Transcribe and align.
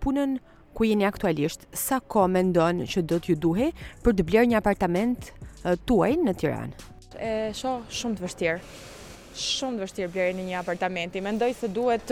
punën 0.00 0.38
ku 0.74 0.84
jeni 0.86 1.04
aktualisht, 1.06 1.66
sa 1.70 2.00
ko 2.02 2.26
me 2.28 2.42
ndonë 2.42 2.88
që 2.90 3.04
do 3.06 3.20
t'ju 3.22 3.36
duhe 3.40 3.68
për 4.04 4.16
të 4.18 4.24
bler 4.26 4.48
një 4.50 4.58
apartament 4.58 5.28
tuaj 5.86 6.14
në 6.24 6.34
Tiran? 6.40 6.74
E 7.14 7.52
sho 7.54 7.78
shumë 7.88 8.18
të 8.18 8.26
vështirë. 8.26 8.58
Shumë 9.38 9.76
të 9.78 9.84
vështirë 9.86 10.12
blerë 10.14 10.36
në 10.40 10.48
një 10.48 10.58
apartamenti. 10.60 11.22
Mendoj 11.22 11.52
se 11.58 11.70
duhet 11.74 12.10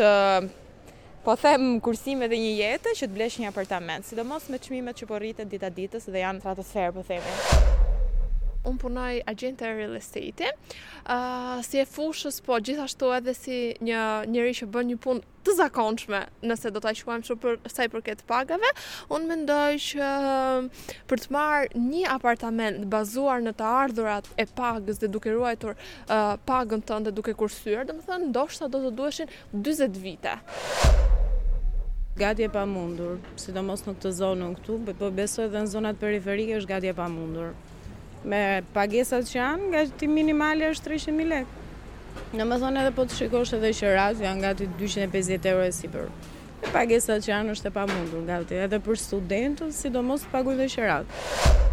po 1.27 1.37
them 1.39 1.80
kursime 1.82 2.30
dhe 2.30 2.39
një 2.39 2.55
jetë 2.62 2.95
që 3.00 3.07
të 3.09 3.14
blesh 3.19 3.41
një 3.43 3.50
apartament, 3.53 4.07
sidomos 4.07 4.46
me 4.50 4.59
çmimet 4.62 4.98
që 4.98 5.11
po 5.11 5.23
rriten 5.23 5.50
dita 5.50 5.70
ditës 5.70 6.09
dhe 6.11 6.23
janë 6.25 6.43
stratosferë, 6.43 6.95
po 6.98 7.04
themi 7.07 7.62
unë 8.69 8.79
punoj 8.83 9.13
agjente 9.29 9.67
real 9.67 9.95
estate 9.99 10.53
uh, 10.53 10.83
ah, 11.12 11.59
si 11.67 11.81
e 11.83 11.87
fushës, 11.89 12.41
po 12.47 12.59
gjithashtu 12.62 13.09
edhe 13.17 13.35
si 13.35 13.57
një 13.83 14.03
njëri 14.31 14.53
që 14.61 14.69
bën 14.75 14.91
një 14.93 14.98
pun 15.03 15.20
të 15.43 15.55
zakonshme, 15.59 16.20
nëse 16.47 16.70
do 16.70 16.80
të 16.84 16.93
ashtuajmë 16.93 17.27
shumë 17.27 17.43
për 17.43 17.56
saj 17.73 17.89
përket 17.91 18.20
pagave, 18.30 18.69
unë 19.15 19.29
mendoj 19.30 19.73
që 19.83 20.11
um, 20.30 20.69
për 21.11 21.23
të 21.25 21.33
marë 21.34 21.83
një 21.89 22.05
apartament 22.15 22.87
bazuar 22.93 23.43
në 23.43 23.56
të 23.59 23.70
ardhurat 23.83 24.29
e 24.39 24.47
pagës 24.61 25.03
dhe 25.03 25.11
duke 25.17 25.34
ruajtur 25.34 25.75
uh, 25.75 26.37
pagën 26.47 26.84
të 26.87 27.01
ndë 27.03 27.15
duke 27.19 27.34
kursyër, 27.42 27.89
dhe 27.89 27.98
më 27.98 28.06
thënë, 28.06 28.31
ndoshta 28.31 28.70
do 28.70 28.84
të 28.84 28.95
dueshin 29.03 29.34
20 29.59 29.98
vite. 30.06 30.37
Gati 32.15 32.47
e 32.47 32.53
pa 32.53 32.62
mundur, 32.69 33.19
sidomos 33.41 33.83
në 33.89 33.97
këtë 33.98 34.15
zonë 34.23 34.53
këtu, 34.61 34.79
për 34.87 34.98
po 35.01 35.11
besoj 35.17 35.48
edhe 35.48 35.65
në 35.67 35.75
zonat 35.75 35.98
periferike 36.03 36.55
është 36.61 36.75
gati 36.77 36.92
e 36.92 36.95
pa 36.98 37.09
mundur 37.11 37.55
me 38.29 38.62
pagesat 38.75 39.27
që 39.31 39.37
janë, 39.39 39.67
nga 39.73 39.83
ti 39.99 40.07
minimali 40.09 40.67
është 40.71 40.91
300.000 40.91 41.33
lek. 41.33 41.59
Në 42.37 42.45
më 42.48 42.59
thonë 42.62 42.83
edhe 42.83 42.93
po 42.97 43.05
të 43.09 43.17
shikosh 43.19 43.55
edhe 43.57 43.73
që 43.75 43.91
janë 43.91 44.43
nga 44.43 44.53
të 44.59 44.69
250 44.79 45.48
euro 45.53 45.65
e 45.67 45.73
si 45.73 45.91
për. 45.91 46.09
Me 46.62 46.70
pagesat 46.75 47.25
që 47.25 47.33
janë 47.33 47.56
është 47.56 47.70
e 47.70 47.75
pa 47.77 47.87
mundur 47.91 48.23
nga 48.27 48.39
edhe 48.61 48.79
për 48.87 49.01
studentët, 49.06 49.75
sidomos 49.75 50.23
të 50.27 50.33
paguj 50.37 50.59
dhe 50.61 50.69
që 50.77 51.70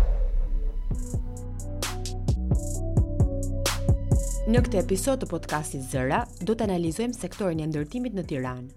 Në 4.50 4.64
këtë 4.66 4.78
episod 4.82 5.20
të 5.22 5.28
podcastit 5.30 5.84
Zëra, 5.92 6.24
do 6.42 6.56
të 6.58 6.66
analizojmë 6.66 7.14
sektorin 7.14 7.60
e 7.62 7.68
ndërtimit 7.70 8.16
në 8.18 8.24
Tiranë. 8.32 8.74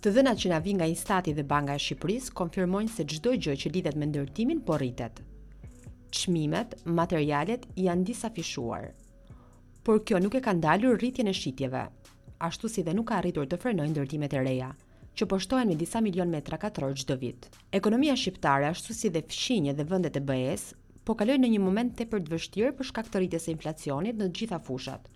Të 0.00 0.14
dhënat 0.16 0.40
që 0.46 0.52
na 0.54 0.62
vijnë 0.64 0.80
nga 0.80 0.88
Instati 0.94 1.34
dhe 1.36 1.44
Banka 1.44 1.76
e 1.76 1.82
Shqipërisë 1.84 2.32
konfirmojnë 2.40 2.94
se 2.96 3.04
çdo 3.12 3.36
gjë 3.36 3.58
që 3.64 3.74
lidhet 3.76 4.00
me 4.00 4.08
ndërtimin 4.08 4.64
po 4.64 4.80
rritet 4.80 5.20
çmimet, 6.10 6.74
materialet 6.86 7.66
janë 7.78 8.04
disa 8.06 8.30
fishuar. 8.34 8.90
Por 9.84 10.02
kjo 10.06 10.18
nuk 10.20 10.34
e 10.34 10.40
ka 10.42 10.52
ndalur 10.54 10.98
rritje 10.98 11.22
e 11.26 11.32
shitjeve, 11.34 11.86
ashtu 12.40 12.68
si 12.68 12.82
dhe 12.82 12.94
nuk 12.94 13.08
ka 13.10 13.18
arritur 13.20 13.46
të 13.46 13.58
frenojnë 13.62 13.94
ndërtimet 13.94 14.34
e 14.34 14.42
reja 14.42 14.70
që 15.18 15.24
poshtohen 15.26 15.68
me 15.70 15.76
disa 15.80 16.00
milion 16.04 16.28
metra 16.28 16.58
katror 16.60 16.92
çdo 16.94 17.16
vit. 17.20 17.46
Ekonomia 17.72 18.16
shqiptare, 18.16 18.66
ashtu 18.68 18.92
si 18.94 19.08
dhe 19.08 19.22
fshinje 19.28 19.72
dhe 19.78 19.86
vendet 19.90 20.16
e 20.16 20.20
BE-s, 20.20 20.74
po 21.06 21.14
kaloi 21.16 21.38
në 21.40 21.48
një 21.54 21.60
moment 21.64 21.94
tepër 21.96 22.24
të 22.26 22.32
vështirë 22.34 22.74
për 22.76 22.88
shkak 22.90 23.08
të 23.10 23.22
rritjes 23.22 23.46
së 23.46 23.54
inflacionit 23.54 24.18
në 24.20 24.26
të 24.28 24.36
gjitha 24.40 24.58
fushat. 24.66 25.08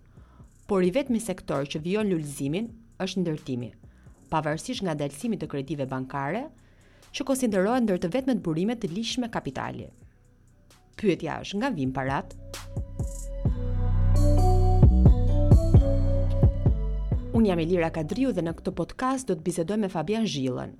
Por 0.71 0.87
i 0.87 0.91
vetmi 0.95 1.21
sektor 1.21 1.67
që 1.69 1.83
vion 1.85 2.09
lulëzimin 2.15 2.71
është 3.05 3.21
ndërtimi, 3.27 3.69
pavarësisht 4.33 4.87
nga 4.87 4.95
dalësimit 4.95 5.43
të 5.43 5.51
kredive 5.53 5.87
bankare, 5.93 6.47
që 7.11 7.27
konsiderohen 7.29 7.83
ndër 7.85 8.01
të 8.01 8.13
vetmet 8.17 8.41
burime 8.47 8.79
të 8.81 8.89
lishme 8.97 9.29
kapitali 9.35 9.91
pyetja 11.01 11.39
është 11.45 11.61
nga 11.63 11.71
vim 11.77 11.95
parat 11.97 12.37
Unë 17.39 17.49
jam 17.49 17.61
Elira 17.63 17.89
Kadriu 17.95 18.35
dhe 18.37 18.43
në 18.45 18.53
këto 18.59 18.73
podcast 18.77 19.31
do 19.31 19.37
të 19.39 19.47
bisedoj 19.47 19.77
me 19.81 19.89
Fabian 19.89 20.27
Zhillën, 20.29 20.75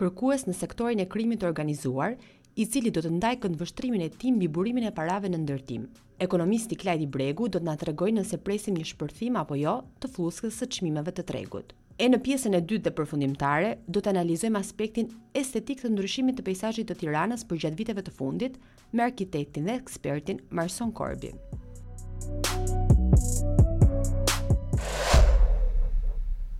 kërkues 0.00 0.46
në 0.46 0.54
sektorin 0.56 1.02
e 1.02 1.06
krimit 1.12 1.42
të 1.42 1.48
organizuar, 1.50 2.14
i 2.56 2.64
cili 2.72 2.92
do 2.94 3.02
të 3.04 3.10
ndaj 3.18 3.34
këndë 3.42 3.60
vështrimin 3.60 4.04
e 4.06 4.12
tim 4.22 4.38
bi 4.40 4.48
burimin 4.48 4.86
e 4.88 4.94
parave 4.96 5.28
në 5.28 5.42
ndërtim. 5.42 5.84
Ekonomisti 6.24 6.78
Klajdi 6.80 7.10
Bregu 7.12 7.50
do 7.52 7.58
të 7.58 7.66
nga 7.66 7.74
të 7.82 7.90
regoj 7.90 8.14
nëse 8.16 8.38
presim 8.46 8.78
një 8.78 8.86
shpërthim 8.94 9.36
apo 9.42 9.58
jo 9.60 9.80
të 10.00 10.12
fluskës 10.14 10.62
së 10.62 10.70
qmimeve 10.78 11.12
të 11.18 11.26
tregut. 11.28 11.74
E 11.96 12.10
në 12.12 12.18
pjesën 12.20 12.52
e 12.52 12.58
dytë 12.60 12.84
dhe 12.84 12.90
përfundimtare, 12.98 13.68
do 13.88 14.02
të 14.04 14.10
analizojmë 14.10 14.60
aspektin 14.60 15.06
estetik 15.40 15.78
të 15.80 15.88
ndryshimit 15.94 16.36
të 16.36 16.42
pejsazhit 16.44 16.90
të 16.90 16.96
Tiranës 17.00 17.46
për 17.48 17.60
gjatë 17.62 17.78
viteve 17.78 18.02
të 18.04 18.12
fundit 18.18 18.58
me 18.92 19.04
arkitektin 19.06 19.64
dhe 19.64 19.78
ekspertin 19.80 20.42
Marson 20.58 20.90
Korbi. 20.98 21.30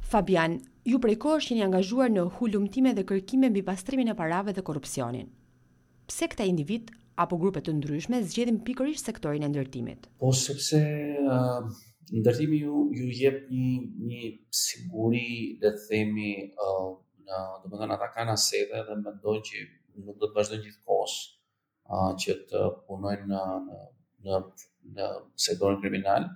Fabian, 0.08 0.56
ju 0.88 1.00
prej 1.04 1.18
kohë 1.26 1.42
është 1.42 1.52
jeni 1.52 1.66
angazhuar 1.66 2.14
në 2.14 2.24
hullumtime 2.38 2.94
dhe 2.96 3.04
kërkime 3.10 3.50
mbi 3.52 3.64
pastrimin 3.68 4.14
e 4.14 4.14
parave 4.22 4.54
dhe 4.56 4.64
korupcionin. 4.70 5.28
Pse 6.08 6.30
këta 6.32 6.48
individ 6.48 6.94
apo 7.20 7.36
grupe 7.42 7.60
të 7.60 7.76
ndryshme 7.76 8.22
zgjedhin 8.30 8.62
pikërisht 8.70 9.04
sektorin 9.12 9.44
e 9.44 9.52
ndërtimit? 9.52 10.08
Po 10.16 10.32
sepse 10.32 10.80
ndërtimi 12.12 12.56
ju 12.62 12.72
ju 12.94 13.06
jep 13.20 13.46
një 13.50 13.72
një 14.08 14.20
siguri 14.54 15.58
le 15.62 15.70
të 15.74 15.80
themi 15.88 16.30
ë 16.36 16.66
uh, 16.68 16.92
do 17.66 17.70
të 17.72 17.78
thonë 17.80 17.94
ata 17.96 18.08
kanë 18.14 18.34
asete 18.38 18.82
dhe 18.88 18.94
mendojnë 19.02 19.46
që 19.48 19.56
nuk 20.06 20.20
do 20.20 20.28
të 20.30 20.36
vazhdojnë 20.38 20.64
gjithkohës 20.66 21.14
ë 21.16 21.96
uh, 21.96 22.12
që 22.22 22.36
të 22.52 22.60
punojnë 22.86 23.26
në 23.32 23.42
në 24.26 24.36
në 24.98 25.08
sektorin 25.46 25.80
kriminal 25.82 26.28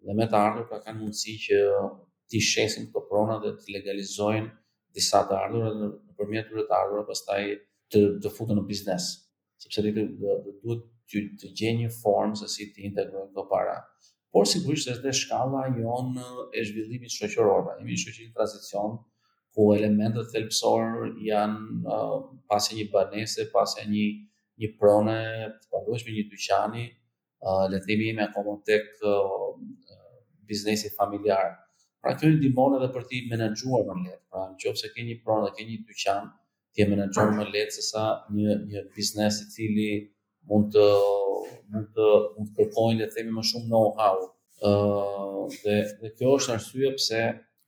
dhe 0.00 0.16
me 0.16 0.26
të 0.32 0.36
ardhur 0.38 0.64
ka 0.70 0.78
kanë 0.86 0.98
mundësi 1.02 1.34
që 1.44 1.58
ti 2.32 2.40
shesin 2.48 2.88
të 2.94 3.04
prona 3.10 3.36
dhe 3.44 3.52
të 3.58 3.76
legalizojnë 3.76 4.48
disa 4.96 5.20
të 5.28 5.36
ardhur 5.42 5.68
dhe 5.68 5.74
në 5.82 5.90
përmjet 6.16 6.48
të 6.54 6.64
të 6.70 6.76
ardhur 6.80 7.04
pastaj 7.10 7.42
të 7.92 8.00
të 8.24 8.32
futen 8.38 8.60
në 8.60 8.64
biznes 8.72 9.10
sepse 9.60 9.84
të 9.84 9.92
duhet 9.92 10.88
të, 11.04 11.26
të, 11.36 11.52
të, 11.52 11.74
një 11.82 11.92
formë 12.00 12.40
se 12.40 12.48
si 12.56 12.70
të 12.72 12.86
integrojnë 12.88 13.34
të 13.36 13.46
para 13.54 13.76
por 14.32 14.44
sigurisht 14.52 14.88
është 14.88 15.02
dhe 15.06 15.12
shkalla 15.20 15.62
jon 15.80 16.06
e 16.16 16.60
zhvillimit 16.68 17.12
shoqëror, 17.16 17.60
pra 17.64 17.72
një 17.86 17.96
shoqëri 18.02 18.26
në 18.30 18.36
tranzicion 18.38 18.90
ku 19.54 19.62
elementët 19.78 20.30
thelpsor 20.32 20.80
janë 21.20 21.96
uh, 21.96 22.20
pas 22.48 22.64
një 22.72 22.86
banese, 22.94 23.44
pas 23.54 23.74
një 23.94 24.06
një 24.62 24.68
prone 24.80 25.18
të 25.60 25.80
me 26.06 26.12
një 26.16 26.24
dyqani, 26.32 26.84
uh, 27.44 27.64
le 27.70 27.78
të 27.80 27.86
themi 27.90 28.08
me 28.16 28.24
akoma 28.24 28.56
tek 28.68 28.86
uh, 29.04 29.52
biznesi 30.48 30.88
familjar. 30.96 31.52
Pra 32.02 32.14
kjo 32.16 32.32
i 32.32 32.36
ndihmon 32.40 32.76
edhe 32.78 32.88
për 32.96 33.04
të 33.10 33.20
menaxhuar 33.30 33.84
më 33.86 34.06
lehtë. 34.06 34.24
Pra 34.32 34.46
nëse 34.52 34.88
ke 34.94 35.04
një 35.10 35.18
pronë, 35.24 35.50
ke 35.56 35.66
një 35.68 35.76
dyqan, 35.88 36.28
ti 36.72 36.82
e 36.84 36.88
menaxhon 36.88 37.34
më 37.38 37.48
lehtë 37.52 37.76
se 37.78 37.84
sa 37.92 38.06
një 38.32 38.56
një 38.70 38.80
biznes 38.96 39.40
i 39.44 39.50
cili 39.56 39.90
mund 40.48 40.72
të 40.76 40.84
uh, 40.88 41.21
mund 41.72 41.94
të 41.96 42.10
mund 42.36 42.50
të 42.50 42.66
kërkojnë 42.66 43.00
le 43.02 43.08
të 43.10 43.16
themi 43.18 43.34
më 43.38 43.44
shumë 43.50 43.70
know-how. 43.72 44.18
ë 44.62 45.44
dhe 45.64 45.72
dhe 46.00 46.08
kjo 46.18 46.34
është 46.38 46.52
arsye 46.54 46.88
pse 46.94 47.22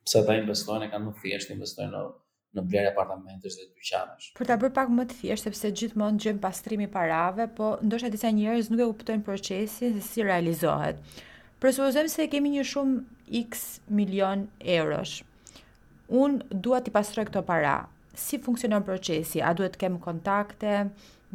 pse 0.07 0.21
ata 0.21 0.37
investojnë 0.39 0.87
e 0.87 0.91
kanë 0.93 1.07
më 1.09 1.15
thjesht 1.23 1.51
investojnë 1.55 1.91
në 1.97 2.03
në 2.55 2.63
blerje 2.71 2.91
apartamentesh 2.93 3.57
dhe 3.59 3.65
dyqanesh. 3.71 4.29
Për 4.39 4.47
ta 4.47 4.55
bërë 4.63 4.75
pak 4.77 4.91
më 4.95 5.07
të 5.11 5.17
thjesht 5.21 5.47
sepse 5.49 5.71
gjithmonë 5.75 6.21
gjejmë 6.23 6.39
pastrimi 6.45 6.87
parave, 6.87 7.49
po 7.57 7.73
ndoshta 7.83 8.13
disa 8.15 8.31
njerëz 8.31 8.69
nuk 8.71 8.83
e 8.85 8.87
kuptojnë 8.93 9.25
procesin 9.27 9.97
se 9.99 10.03
si 10.07 10.23
realizohet. 10.23 11.01
Presupozojmë 11.59 12.13
se 12.13 12.29
kemi 12.31 12.53
një 12.55 12.67
shumë 12.73 13.01
X 13.41 13.69
milion 13.91 14.47
eurosh. 14.77 15.25
unë 16.09 16.45
dua 16.63 16.79
të 16.85 16.91
pastroj 16.93 17.25
këto 17.27 17.43
para. 17.43 17.89
Si 18.15 18.39
funksionon 18.39 18.85
procesi? 18.85 19.43
A 19.43 19.55
duhet 19.55 19.73
të 19.73 19.79
kem 19.79 19.99
kontakte? 19.99 20.85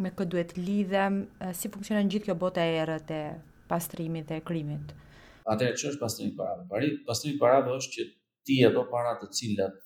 me 0.03 0.11
këtë 0.15 0.31
duhet 0.33 0.51
lidhem, 0.57 1.15
si 1.59 1.69
funksionon 1.73 2.09
gjithë 2.11 2.29
kjo 2.29 2.35
bota 2.39 2.63
e 2.69 2.75
errët 2.83 3.09
e 3.15 3.21
pastrimit 3.71 4.29
dhe 4.31 4.37
krimit? 4.47 4.93
Atë 5.49 5.69
që 5.75 5.91
është 5.93 6.01
pastrimi 6.03 6.31
i 6.33 6.37
parave? 6.37 6.89
Pastrimi 7.05 7.37
i 7.37 7.61
do 7.67 7.75
është 7.81 7.93
që 7.97 8.05
ti 8.47 8.57
ato 8.69 8.85
para 8.91 9.11
të 9.19 9.29
cilat 9.37 9.79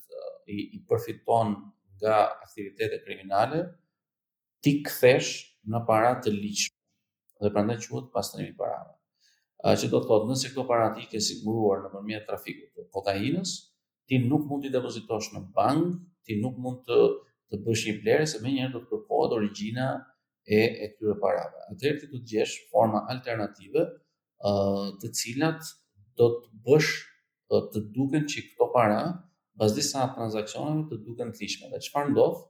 i, 0.54 0.58
i 0.76 0.78
përfiton 0.90 1.54
nga 2.02 2.18
aktivitetet 2.44 3.04
kriminale, 3.06 3.62
ti 4.62 4.72
kthesh 4.84 5.32
në 5.72 5.82
para 5.88 6.10
të 6.22 6.32
ligjshme. 6.34 6.74
Dhe 7.42 7.50
prandaj 7.54 7.78
quhet 7.84 8.10
pastrimi 8.14 8.52
i 8.54 8.56
parave. 8.58 8.92
A 9.64 9.74
që 9.80 9.88
do 9.92 10.00
të 10.04 10.08
thotë, 10.10 10.28
nëse 10.30 10.50
këto 10.52 10.66
para 10.68 10.90
ti 10.96 11.06
ke 11.08 11.20
siguruar 11.24 11.86
në 11.88 12.20
trafikut 12.28 12.70
të 12.76 12.86
kokainës, 12.94 13.54
ti 14.08 14.18
nuk 14.20 14.44
mund 14.50 14.66
t'i 14.66 14.72
depozitosh 14.74 15.32
në 15.34 15.44
bank, 15.56 15.96
ti 16.24 16.36
nuk 16.44 16.58
mund 16.60 16.84
të 16.88 16.98
të 17.58 17.68
bësh 17.68 17.84
një 17.88 17.92
blerje 18.02 18.26
se 18.32 18.40
më 18.42 18.52
njëherë 18.54 18.72
do 18.74 18.80
të 18.82 18.88
kërkohet 18.92 19.34
origjina 19.38 19.88
e 20.58 20.62
e 20.68 20.86
këtyre 20.94 21.16
parave. 21.22 21.60
Atëherë 21.74 22.00
ti 22.02 22.10
do 22.12 22.18
të 22.22 22.32
gjesh 22.32 22.54
forma 22.72 23.00
alternative, 23.14 23.82
ë 24.46 24.50
uh, 24.50 24.86
të 25.02 25.10
cilat 25.20 25.62
do 26.18 26.26
të 26.40 26.48
bësh 26.66 26.90
uh, 27.54 27.64
të 27.72 27.84
duken 27.96 28.26
që 28.30 28.44
këto 28.48 28.70
para 28.74 29.00
pas 29.58 29.74
disa 29.76 30.08
transaksioneve 30.16 30.88
të 30.90 31.00
duken 31.06 31.32
të 31.34 31.44
lishme. 31.44 31.70
Dhe 31.72 31.80
çfarë 31.88 32.12
ndodh? 32.16 32.42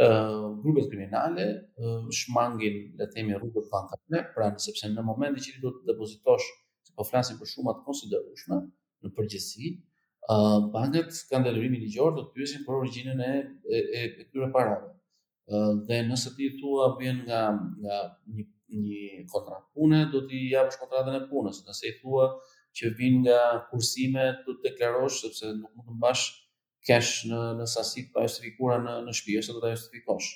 ë 0.00 0.06
uh, 0.06 0.44
grupet 0.62 0.86
kriminale 0.88 1.44
uh, 1.82 2.04
shmangin 2.14 2.76
le 2.96 3.06
të 3.08 3.16
themi 3.16 3.34
rrugët 3.36 3.66
bankare, 3.72 4.20
pra 4.36 4.52
sepse 4.64 4.88
në 4.88 5.02
momentin 5.04 5.42
që 5.44 5.56
ti 5.56 5.60
do 5.60 5.72
të 5.74 5.84
depozitosh, 5.90 6.46
po 6.94 7.04
flasim 7.04 7.40
për 7.40 7.50
shumë 7.52 7.74
të 7.80 7.84
konsiderueshme 7.88 8.58
në 9.04 9.10
përgjithësi, 9.16 9.72
bankët 10.20 10.20
uh, 10.28 10.72
bankat 10.72 11.12
kanë 11.30 11.44
detyrimin 11.48 11.80
ligjor 11.80 12.12
do 12.16 12.22
të 12.26 12.34
pyesin 12.34 12.64
për 12.66 12.74
origjinën 12.80 13.20
e 13.20 13.48
e 14.00 14.02
këtyre 14.18 14.50
parave. 14.52 14.90
ë 15.48 15.56
uh, 15.56 15.86
dhe 15.86 15.96
nëse 16.06 16.34
ti 16.36 16.48
thua 16.60 16.90
vjen 16.98 17.24
nga 17.26 17.40
nga 17.82 17.98
një 18.36 18.44
një 18.70 19.26
kontratë 19.32 19.72
pune 19.74 20.02
do 20.12 20.20
t'i 20.28 20.44
japësh 20.52 20.78
kontratën 20.78 21.14
e 21.16 21.24
punës, 21.28 21.58
nëse 21.66 21.86
i 21.88 21.94
thua 22.00 22.28
që 22.76 22.90
vjen 22.98 23.16
nga 23.24 23.40
kursime 23.70 24.24
do 24.44 24.52
të 24.54 24.68
deklarosh 24.70 25.22
sepse 25.24 25.46
nuk 25.56 25.72
mund 25.74 25.88
të 25.88 25.96
mbash 25.98 26.22
kesh 26.86 27.10
në 27.30 27.40
në 27.58 27.66
sasi 27.72 28.04
të 28.06 28.12
pajtrikura 28.14 28.76
në 28.84 28.94
në 29.08 29.16
shtëpi 29.18 29.38
ose 29.40 29.52
do 29.56 29.60
ta 29.64 29.72
justifikosh. 29.72 30.30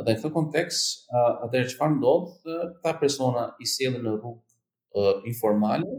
në 0.00 0.14
këtë 0.16 0.28
kontekst, 0.32 1.10
atëherë 1.44 1.70
çfarë 1.74 1.96
ndodh? 1.96 2.34
ta 2.82 2.92
persona 3.00 3.46
i 3.62 3.66
sjellin 3.66 4.02
në 4.06 4.12
rrugë 4.16 5.06
informale, 5.30 5.94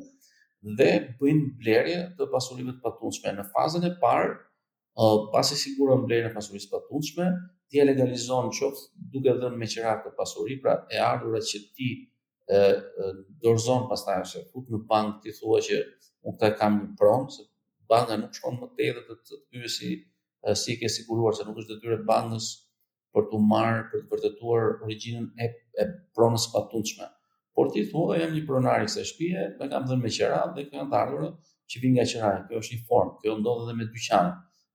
dhe 0.62 0.90
bëjnë 1.20 1.48
blerje 1.58 1.96
të 2.18 2.26
pasurive 2.32 2.76
të 2.76 2.82
patundshme 2.84 3.32
në 3.34 3.46
fazën 3.54 3.88
e 3.88 3.96
parë, 4.04 4.28
uh, 5.02 5.24
pasi 5.34 5.58
siguron 5.58 6.04
blerjen 6.06 6.30
e 6.30 6.34
pasurisë 6.36 6.68
së 6.68 6.72
patundshme, 6.76 7.28
ti 7.70 7.82
e 7.82 7.86
legalizon 7.88 8.52
qoftë 8.54 9.10
duke 9.16 9.34
dhënë 9.42 9.58
me 9.58 9.68
qira 9.72 9.96
të 10.04 10.12
pasuri, 10.18 10.60
pra 10.62 10.76
e 10.94 11.02
ardhurat 11.02 11.46
që 11.48 11.60
ti 11.78 11.88
e, 12.52 12.58
dorëzon 13.40 13.86
pastaj 13.88 14.18
ose 14.26 14.42
fut 14.52 14.68
në 14.76 14.82
bank 14.92 15.22
ti 15.24 15.32
thua 15.38 15.62
që 15.64 15.80
unë 15.80 16.36
këtë 16.42 16.50
kam 16.60 16.76
një 16.82 16.90
pronë, 17.00 17.30
se 17.32 17.46
banka 17.90 18.18
nuk 18.20 18.36
shkon 18.36 18.60
më 18.60 18.68
të 18.76 18.90
edhe 18.90 19.06
të 19.08 19.16
të 19.30 19.40
pyesi 19.54 19.92
si 20.64 20.76
ke 20.82 20.90
siguruar 20.92 21.38
se 21.38 21.48
nuk 21.48 21.64
është 21.64 21.78
detyrë 21.78 22.02
e 22.02 22.06
bankës 22.12 22.50
për 23.16 23.30
të 23.32 23.42
marrë 23.54 23.82
për 23.94 24.04
të 24.04 24.10
vërtetuar 24.14 24.68
origjinën 24.84 25.32
e 25.40 25.48
e 25.82 25.88
pronës 26.18 26.50
patundshme 26.54 27.08
por 27.54 27.70
ti 27.74 27.84
thua 27.88 28.18
jam 28.22 28.32
një 28.36 28.46
pronar 28.48 28.84
i 28.84 28.88
kësaj 28.88 29.06
shtëpie, 29.10 29.46
më 29.60 29.68
kam 29.72 29.88
dhënë 29.90 30.02
me 30.06 30.12
qira 30.14 30.42
dhe 30.56 30.66
kanë 30.70 30.88
të 30.92 30.98
ardhur 31.02 31.26
që 31.72 31.82
vin 31.84 31.96
nga 31.98 32.06
qira. 32.08 32.30
Kjo 32.48 32.62
është 32.62 32.76
një 32.78 32.86
formë, 32.88 33.16
kjo 33.24 33.36
ndodh 33.42 33.64
edhe 33.66 33.76
me 33.82 33.88
dyqan. 33.92 34.30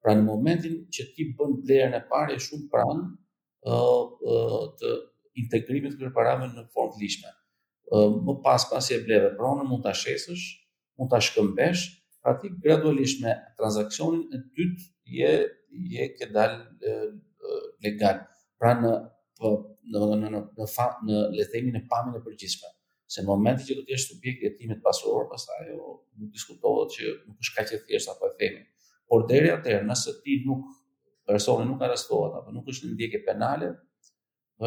Pra 0.05 0.15
në 0.15 0.25
momentin 0.27 0.77
që 0.95 1.07
ti 1.15 1.29
bën 1.39 1.55
blerën 1.63 1.97
e 1.99 2.03
parë 2.11 2.37
e 2.37 2.43
shumë 2.47 2.69
pranë 2.71 3.07
ë 3.67 3.75
uh, 3.77 4.35
uh, 4.37 4.63
të 4.79 4.93
integrimit 5.43 5.97
të 6.01 6.13
parave 6.17 6.51
në 6.53 6.67
formë 6.75 6.95
të 6.99 7.03
lishme. 7.03 7.33
Uh, 7.93 8.19
më 8.23 8.37
pas 8.45 8.69
pasi 8.71 8.97
e 8.97 9.01
bleve 9.07 9.33
pronën 9.39 9.67
mund 9.69 9.85
ta 9.87 9.95
shesësh, 9.97 10.47
mund 11.01 11.11
ta 11.13 11.21
shkëmbesh, 11.23 11.89
pra 12.23 12.37
ti 12.41 12.51
gradualisht 12.63 13.23
me 13.25 13.35
transaksionin 13.57 14.29
e 14.37 14.43
dytë 14.53 14.89
je 15.17 15.35
je 15.97 16.05
ke 16.19 16.31
dalë 16.33 16.91
legal. 17.85 18.23
Pra 18.57 18.71
në 18.81 18.91
po, 19.37 19.51
në 19.87 20.03
në 20.21 20.31
në 20.35 20.41
në 20.57 20.67
fa, 20.71 20.87
në 21.07 21.19
le 21.37 21.45
themi 21.53 21.73
në 21.75 21.85
pamjen 21.91 22.19
e 22.19 22.23
përgjithshme. 22.25 22.71
Se 23.09 23.23
në 23.23 23.29
momentin 23.31 23.67
që 23.69 23.77
do 23.79 23.85
të 23.87 23.95
jesh 23.95 24.07
subjekt 24.11 24.43
i 24.43 24.49
hetimit 24.49 24.81
pasuror, 24.83 25.29
pastaj 25.31 25.61
jo 25.71 25.77
nuk 26.19 26.33
diskutohet 26.35 26.95
që 26.97 27.13
nuk 27.29 27.43
është 27.45 27.57
kaq 27.59 27.75
e 27.79 27.83
thjeshtë 27.87 28.15
apo 28.15 28.31
e 28.33 28.35
themi. 28.41 28.65
Por 29.07 29.27
deri 29.31 29.53
atëherë, 29.55 29.87
nëse 29.87 30.17
ti 30.25 30.41
nuk 30.49 30.67
personi 31.27 31.69
nuk 31.71 31.83
arrestohet 31.87 32.41
apo 32.41 32.55
nuk 32.57 32.73
është 32.73 32.91
në 32.91 32.97
ndjekje 32.99 33.21
penale, 33.29 33.71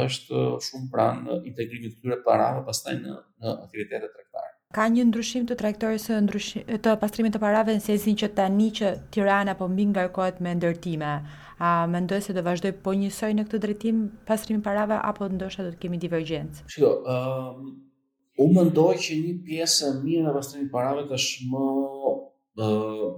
është 0.06 0.46
shumë 0.68 0.88
pranë 0.94 1.42
integrimit 1.52 1.98
të 1.98 2.00
këtyre 2.00 2.22
parave 2.28 2.64
pastaj 2.70 2.96
në 3.02 3.18
në 3.42 3.58
aktivitete 3.66 4.14
tregtare 4.16 4.49
ka 4.76 4.86
një 4.86 5.02
ndryshim 5.10 5.46
të 5.50 5.56
trajtorisë 5.58 6.18
të, 6.30 6.80
të 6.86 6.92
pastrimit 7.02 7.34
të 7.34 7.40
parave 7.42 7.74
në 7.74 7.82
sensin 7.82 8.18
që 8.22 8.28
tani 8.38 8.68
që 8.80 8.90
Tirana 9.16 9.56
po 9.58 9.66
mbi 9.70 9.86
ngarkohet 9.90 10.42
me 10.46 10.52
ndërtime. 10.60 11.14
A 11.60 11.70
mendoj 11.92 12.20
se 12.24 12.34
do 12.38 12.44
vazhdoj 12.46 12.76
po 12.86 12.94
njësoj 12.96 13.32
në 13.36 13.46
këtë 13.48 13.60
drejtim 13.64 14.04
pastrimi 14.30 14.62
parave 14.68 15.00
apo 15.10 15.26
ndoshta 15.34 15.66
do 15.66 15.72
të 15.74 15.80
kemi 15.82 15.98
divergjencë? 16.04 16.68
Jo, 16.78 16.92
ëm 17.02 17.32
um, 17.66 17.72
unë 18.46 18.58
mendoj 18.60 18.94
që 19.08 19.18
një 19.24 19.32
pjesë 19.48 19.90
e 19.90 19.96
mirë 20.04 20.30
e 20.32 20.36
pastrimit 20.38 20.70
të 20.70 20.76
parave 20.76 21.06
është 21.18 21.50
më 21.54 21.66
ë 22.62 23.10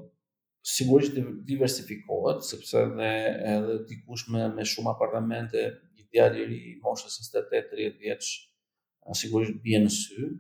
sigurisht 0.72 1.18
diversifikohet 1.52 2.46
sepse 2.48 2.86
ne 2.96 3.12
edhe 3.58 3.76
dikush 3.92 4.28
me 4.32 4.46
me 4.56 4.64
shumë 4.72 4.92
apartamente, 4.96 5.64
një 6.00 6.08
djalë 6.16 6.46
i 6.56 6.62
moshës 6.88 7.18
28-30 7.34 8.00
vjeç 8.08 8.30
sigurisht 9.22 9.58
bie 9.66 9.82
në 9.84 9.90
sy, 10.00 10.32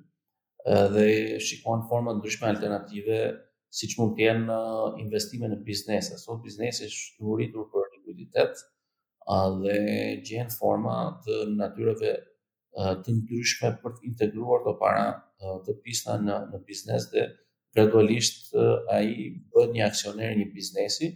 dhe 0.65 1.39
shikon 1.39 1.87
forma 1.87 2.13
ndryshme 2.13 2.47
alternative 2.47 3.21
si 3.73 3.87
që 3.87 3.95
mund 4.01 4.17
kënë 4.19 4.51
uh, 4.57 4.99
investime 4.99 5.47
në 5.47 5.61
biznese. 5.63 6.17
Sot 6.19 6.41
biznesi 6.43 6.85
është 6.89 7.17
të 7.17 7.29
uritur 7.35 7.67
për 7.71 7.87
likuiditet 7.95 8.61
dhe 9.61 9.75
gjen 10.27 10.49
forma 10.51 10.95
të 11.25 11.35
natyreve 11.55 12.11
uh, 12.75 12.93
të 13.03 13.15
ndryshme 13.21 13.71
për 13.83 13.95
të 13.97 14.07
integruar 14.11 14.65
të 14.67 14.75
para 14.81 15.05
uh, 15.15 15.59
të 15.65 15.77
pisna 15.85 16.17
në, 16.21 16.37
në 16.51 16.59
biznes 16.67 17.07
dhe 17.13 17.23
gradualisht 17.75 18.51
uh, 18.59 18.83
a 18.91 18.99
i 19.01 19.29
bët 19.55 19.71
një 19.75 19.85
aksioner 19.87 20.35
një 20.37 20.49
biznesi, 20.53 21.13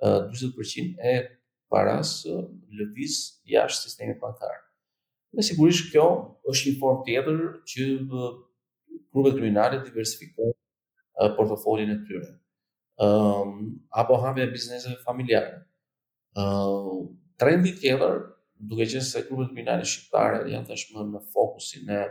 40% 0.02 1.06
e 1.12 1.16
paras 1.70 2.10
lëviz 2.78 3.14
jashtë 3.54 3.86
sistemit 3.86 4.18
bankar. 4.20 4.56
Me 5.36 5.44
sigurisht 5.46 5.92
kjo 5.92 6.08
është 6.50 6.66
një 6.72 6.78
formë 6.82 7.06
tjetër 7.06 7.38
që 7.72 7.86
grupet 9.14 9.36
kriminale 9.38 9.78
diversifikojnë 9.86 11.30
portofolin 11.38 11.94
e 11.94 12.00
tyre 12.08 12.30
um, 13.00 13.80
apo 13.92 14.14
hamje 14.16 14.46
biznese 14.52 14.90
familjare. 15.04 15.54
Uh, 16.36 16.46
ehm, 16.46 17.06
trendi 17.40 17.72
tjetër, 17.80 18.12
duke 18.68 18.84
qenë 18.86 19.02
se 19.08 19.22
grupet 19.26 19.54
minare 19.56 19.84
shqiptare 19.88 20.42
janë 20.52 20.68
tashmë 20.68 21.06
në 21.14 21.22
fokusin 21.32 21.88
e 21.96 22.02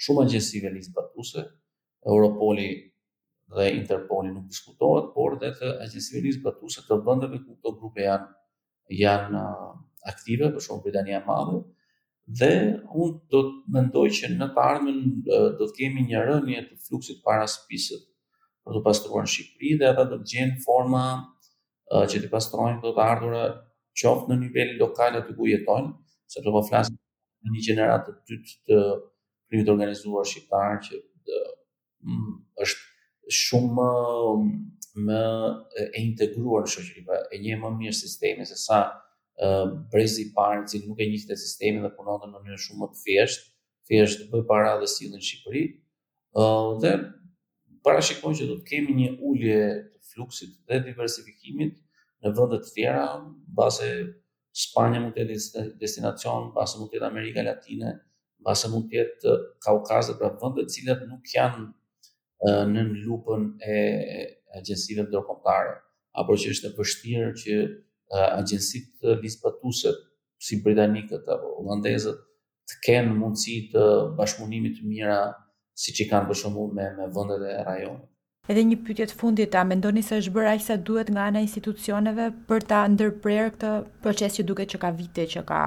shumë 0.00 0.24
agjencive 0.24 0.72
ligjëratuese, 0.76 1.44
Europoli 2.08 2.68
dhe 3.52 3.66
Interpoli 3.76 4.30
nuk 4.32 4.46
diskutohet, 4.48 5.10
por 5.14 5.36
edhe 5.36 5.52
të 5.58 5.68
agjensive 5.84 6.22
ligjëratuese 6.24 6.86
të 6.88 6.96
vendeve 7.06 7.42
ku 7.44 7.52
këto 7.58 7.74
grupe 7.82 8.06
janë 8.06 8.96
janë 8.96 9.44
aktive, 10.08 10.48
për 10.54 10.64
shkak 10.64 10.80
të 10.80 10.84
Britanisë 10.86 11.20
së 11.20 11.28
Madhe 11.28 11.60
dhe 12.40 12.52
unë 12.86 13.16
do 13.32 13.40
të 13.42 13.72
mendoj 13.76 14.06
që 14.16 14.28
në 14.38 14.46
të 14.56 14.62
ardhmen 14.64 14.98
do 15.26 15.66
të 15.68 15.72
kemi 15.76 16.06
një 16.08 16.22
rënje 16.28 16.62
të 16.70 16.76
fluksit 16.86 17.20
para 17.26 17.46
spisit 17.50 18.06
do 18.70 18.78
të 18.78 18.82
pastrohen 18.86 19.26
në 19.26 19.32
Shqipëri 19.34 19.78
dhe 19.80 19.88
ata 19.90 20.04
do 20.10 20.18
të 20.22 20.28
gjejnë 20.32 20.58
forma 20.64 21.02
uh, 21.90 22.04
që 22.08 22.22
të 22.22 22.30
pastrohen 22.32 22.78
këto 22.80 22.92
të 22.96 23.02
ardhurë 23.04 23.44
qoftë 24.00 24.30
në 24.30 24.38
nivel 24.46 24.74
lokal 24.80 25.18
aty 25.18 25.34
ku 25.36 25.48
jetojnë, 25.50 25.90
se 26.30 26.42
do 26.44 26.52
po 26.54 26.62
të 26.62 26.70
flasim 26.70 26.98
në 27.00 27.54
një 27.56 27.64
gjeneratë 27.66 28.14
të 28.14 28.20
dytë 28.30 28.56
të 28.70 28.80
krimit 29.50 29.72
organizuar 29.74 30.28
shqiptar 30.30 30.76
që 30.86 31.02
dhe, 31.26 31.40
është 32.66 33.36
shumë 33.40 33.88
më 35.08 35.20
e 35.80 35.84
integruar 36.02 36.64
në 36.64 36.72
shoqëri, 36.76 37.02
pra 37.06 37.20
e 37.32 37.38
një 37.42 37.58
më 37.62 37.70
mirë 37.80 37.96
sistemi 38.00 38.46
se 38.48 38.56
sa 38.58 38.80
ë 39.40 39.50
brezi 39.92 40.24
i 40.26 40.32
parë 40.36 40.64
që 40.70 40.80
nuk 40.84 40.98
e 41.00 41.06
njihte 41.12 41.36
sistemin 41.38 41.84
dhe 41.86 41.92
punonte 41.96 42.26
në 42.28 42.40
mënyrë 42.42 42.62
shumë 42.64 42.80
më 42.82 42.88
të 42.94 43.02
thjeshtë, 43.04 43.44
thjesht 43.90 44.24
të 44.24 44.28
bëj 44.32 44.44
para 44.50 44.74
dhe 44.80 44.88
sillën 44.90 45.16
në 45.20 45.24
Shqipëri. 45.28 45.62
ë 46.40 46.44
dhe 46.82 46.92
parashikoj 47.86 48.34
që 48.38 48.48
do 48.48 48.56
të 48.60 48.66
kemi 48.70 48.94
një 48.98 49.10
ulje 49.30 49.60
të 49.60 50.00
fluksit 50.12 50.50
dhe 50.68 50.80
diversifikimit 50.84 51.76
në 52.22 52.32
vende 52.36 52.58
të 52.62 52.72
tjera, 52.74 53.06
mbase 53.52 53.88
Spanja 54.62 54.98
mund 55.00 55.14
të 55.14 55.22
jetë 55.28 55.60
destinacion, 55.80 56.48
mbase 56.50 56.80
mund 56.80 56.90
të 56.90 56.98
jetë 56.98 57.06
Amerika 57.08 57.44
Latine, 57.46 57.94
mbase 58.42 58.70
mund 58.72 58.88
të 58.90 58.98
jetë 58.98 59.36
Kaukazet, 59.64 60.18
pra 60.18 60.32
vende 60.40 60.64
të 60.66 60.74
cilat 60.76 61.04
nuk 61.08 61.28
janë 61.36 62.68
në 62.74 62.82
lupën 63.04 63.46
e 63.76 63.78
agjensive 64.58 65.04
ndërkombëtare, 65.06 65.74
apo 66.20 66.36
që 66.40 66.50
është 66.52 66.68
e 66.70 66.76
vështirë 66.76 67.30
që 67.42 67.60
të 69.00 69.16
vizpatuese 69.22 69.92
si 70.42 70.58
britanikët 70.64 71.28
apo 71.34 71.54
holandezët 71.60 72.24
të 72.70 72.78
kenë 72.86 73.14
mundësi 73.20 73.60
të 73.74 73.84
bashkëmunimit 74.18 74.80
të 74.80 74.88
mira 74.90 75.18
si 75.80 75.94
që 75.96 76.04
kanë 76.12 76.28
përshumë 76.30 76.64
me, 76.76 76.88
me 77.00 77.06
vëndet 77.14 77.44
e 77.48 77.58
rajonit. 77.66 78.06
Edhe 78.50 78.62
një 78.66 78.76
pytje 78.84 79.04
të 79.10 79.14
fundit, 79.20 79.54
a 79.54 79.60
mendoni 79.68 80.00
se 80.02 80.16
është 80.18 80.32
bërë 80.34 80.48
aq 80.54 80.62
sa 80.64 80.74
duhet 80.88 81.10
nga 81.12 81.26
ana 81.30 81.40
institucioneve 81.44 82.24
për 82.48 82.64
ta 82.70 82.80
ndërprerë 82.90 83.50
këtë 83.54 83.68
proces 84.02 84.36
që 84.38 84.44
duket 84.48 84.72
që 84.72 84.80
ka 84.82 84.88
vite 84.96 85.26
që 85.34 85.42
ka 85.50 85.60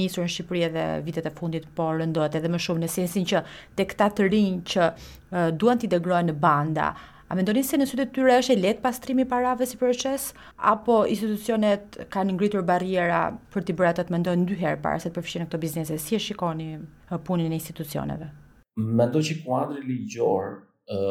nisur 0.00 0.26
në 0.26 0.32
Shqipëri 0.34 0.62
edhe 0.66 0.86
vitet 1.06 1.28
e 1.28 1.32
fundit, 1.38 1.68
por 1.78 2.00
rëndohet 2.00 2.36
edhe 2.40 2.50
më 2.50 2.58
shumë 2.64 2.82
në 2.82 2.88
sensin 2.96 3.28
që 3.30 3.42
të 3.78 3.86
këta 3.92 4.08
të 4.18 4.26
rinj 4.34 4.60
që 4.72 4.88
uh, 4.88 5.52
duan 5.60 5.78
të 5.80 5.86
integrohen 5.90 6.32
në 6.32 6.34
banda, 6.42 6.88
a 7.28 7.38
mendoni 7.38 7.62
se 7.68 7.78
në 7.78 7.86
sytë 7.90 8.08
tyre 8.16 8.40
është 8.40 8.56
e 8.56 8.60
lehtë 8.66 8.82
pastrimi 8.88 9.28
parave 9.28 9.68
si 9.68 9.78
proces 9.80 10.30
apo 10.74 11.02
institucionet 11.12 12.00
kanë 12.16 12.34
ngritur 12.38 12.66
barjera 12.74 13.22
për 13.52 13.68
t'i 13.68 13.78
bërë 13.78 13.94
atë 13.94 14.08
të 14.10 14.16
mendojnë 14.16 14.48
dy 14.50 14.60
herë 14.64 14.82
para 14.88 14.98
se 15.04 15.12
të 15.12 15.20
përfshihen 15.20 15.46
në 15.46 15.52
këto 15.52 15.62
biznese? 15.68 16.00
Si 16.08 16.18
e 16.18 16.18
shikoni 16.28 16.72
punën 17.28 17.52
e 17.54 17.58
institucioneve? 17.62 18.32
Mendoj 18.78 19.24
që 19.26 19.34
kuadri 19.42 19.80
ligjor 19.82 20.52
ë 20.94 21.04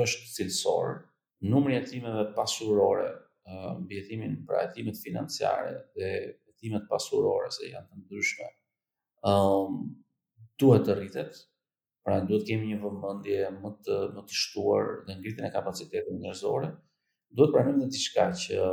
është 0.00 0.28
cilësor, 0.36 0.94
numri 1.52 1.74
i 1.74 1.76
hetimeve 1.76 2.22
pasurore 2.36 3.10
mbi 3.82 3.98
hetimin 4.00 4.38
për 4.48 4.60
hetimet 4.62 4.96
financiare 5.02 5.74
dhe 5.98 6.08
hetimet 6.14 6.86
pasurore 6.88 7.50
se 7.52 7.68
janë 7.68 7.90
të 7.92 8.00
ndryshme. 8.06 8.48
ë 9.28 9.34
duhet 10.62 10.84
të 10.88 10.96
rritet 10.98 11.42
pra 12.04 12.20
duhet 12.30 12.46
kemi 12.48 12.72
një 12.72 12.80
vëmendje 12.86 13.50
më 13.60 13.70
të 13.84 13.98
më 14.16 14.24
të 14.30 14.38
shtuar 14.42 14.88
në 15.08 15.18
ngritjen 15.18 15.44
e 15.44 15.52
kapacitetit 15.58 16.16
njerëzor. 16.22 16.68
Duhet 17.36 17.52
pranim 17.52 17.82
në 17.82 17.90
diçka 17.92 18.30
që 18.46 18.64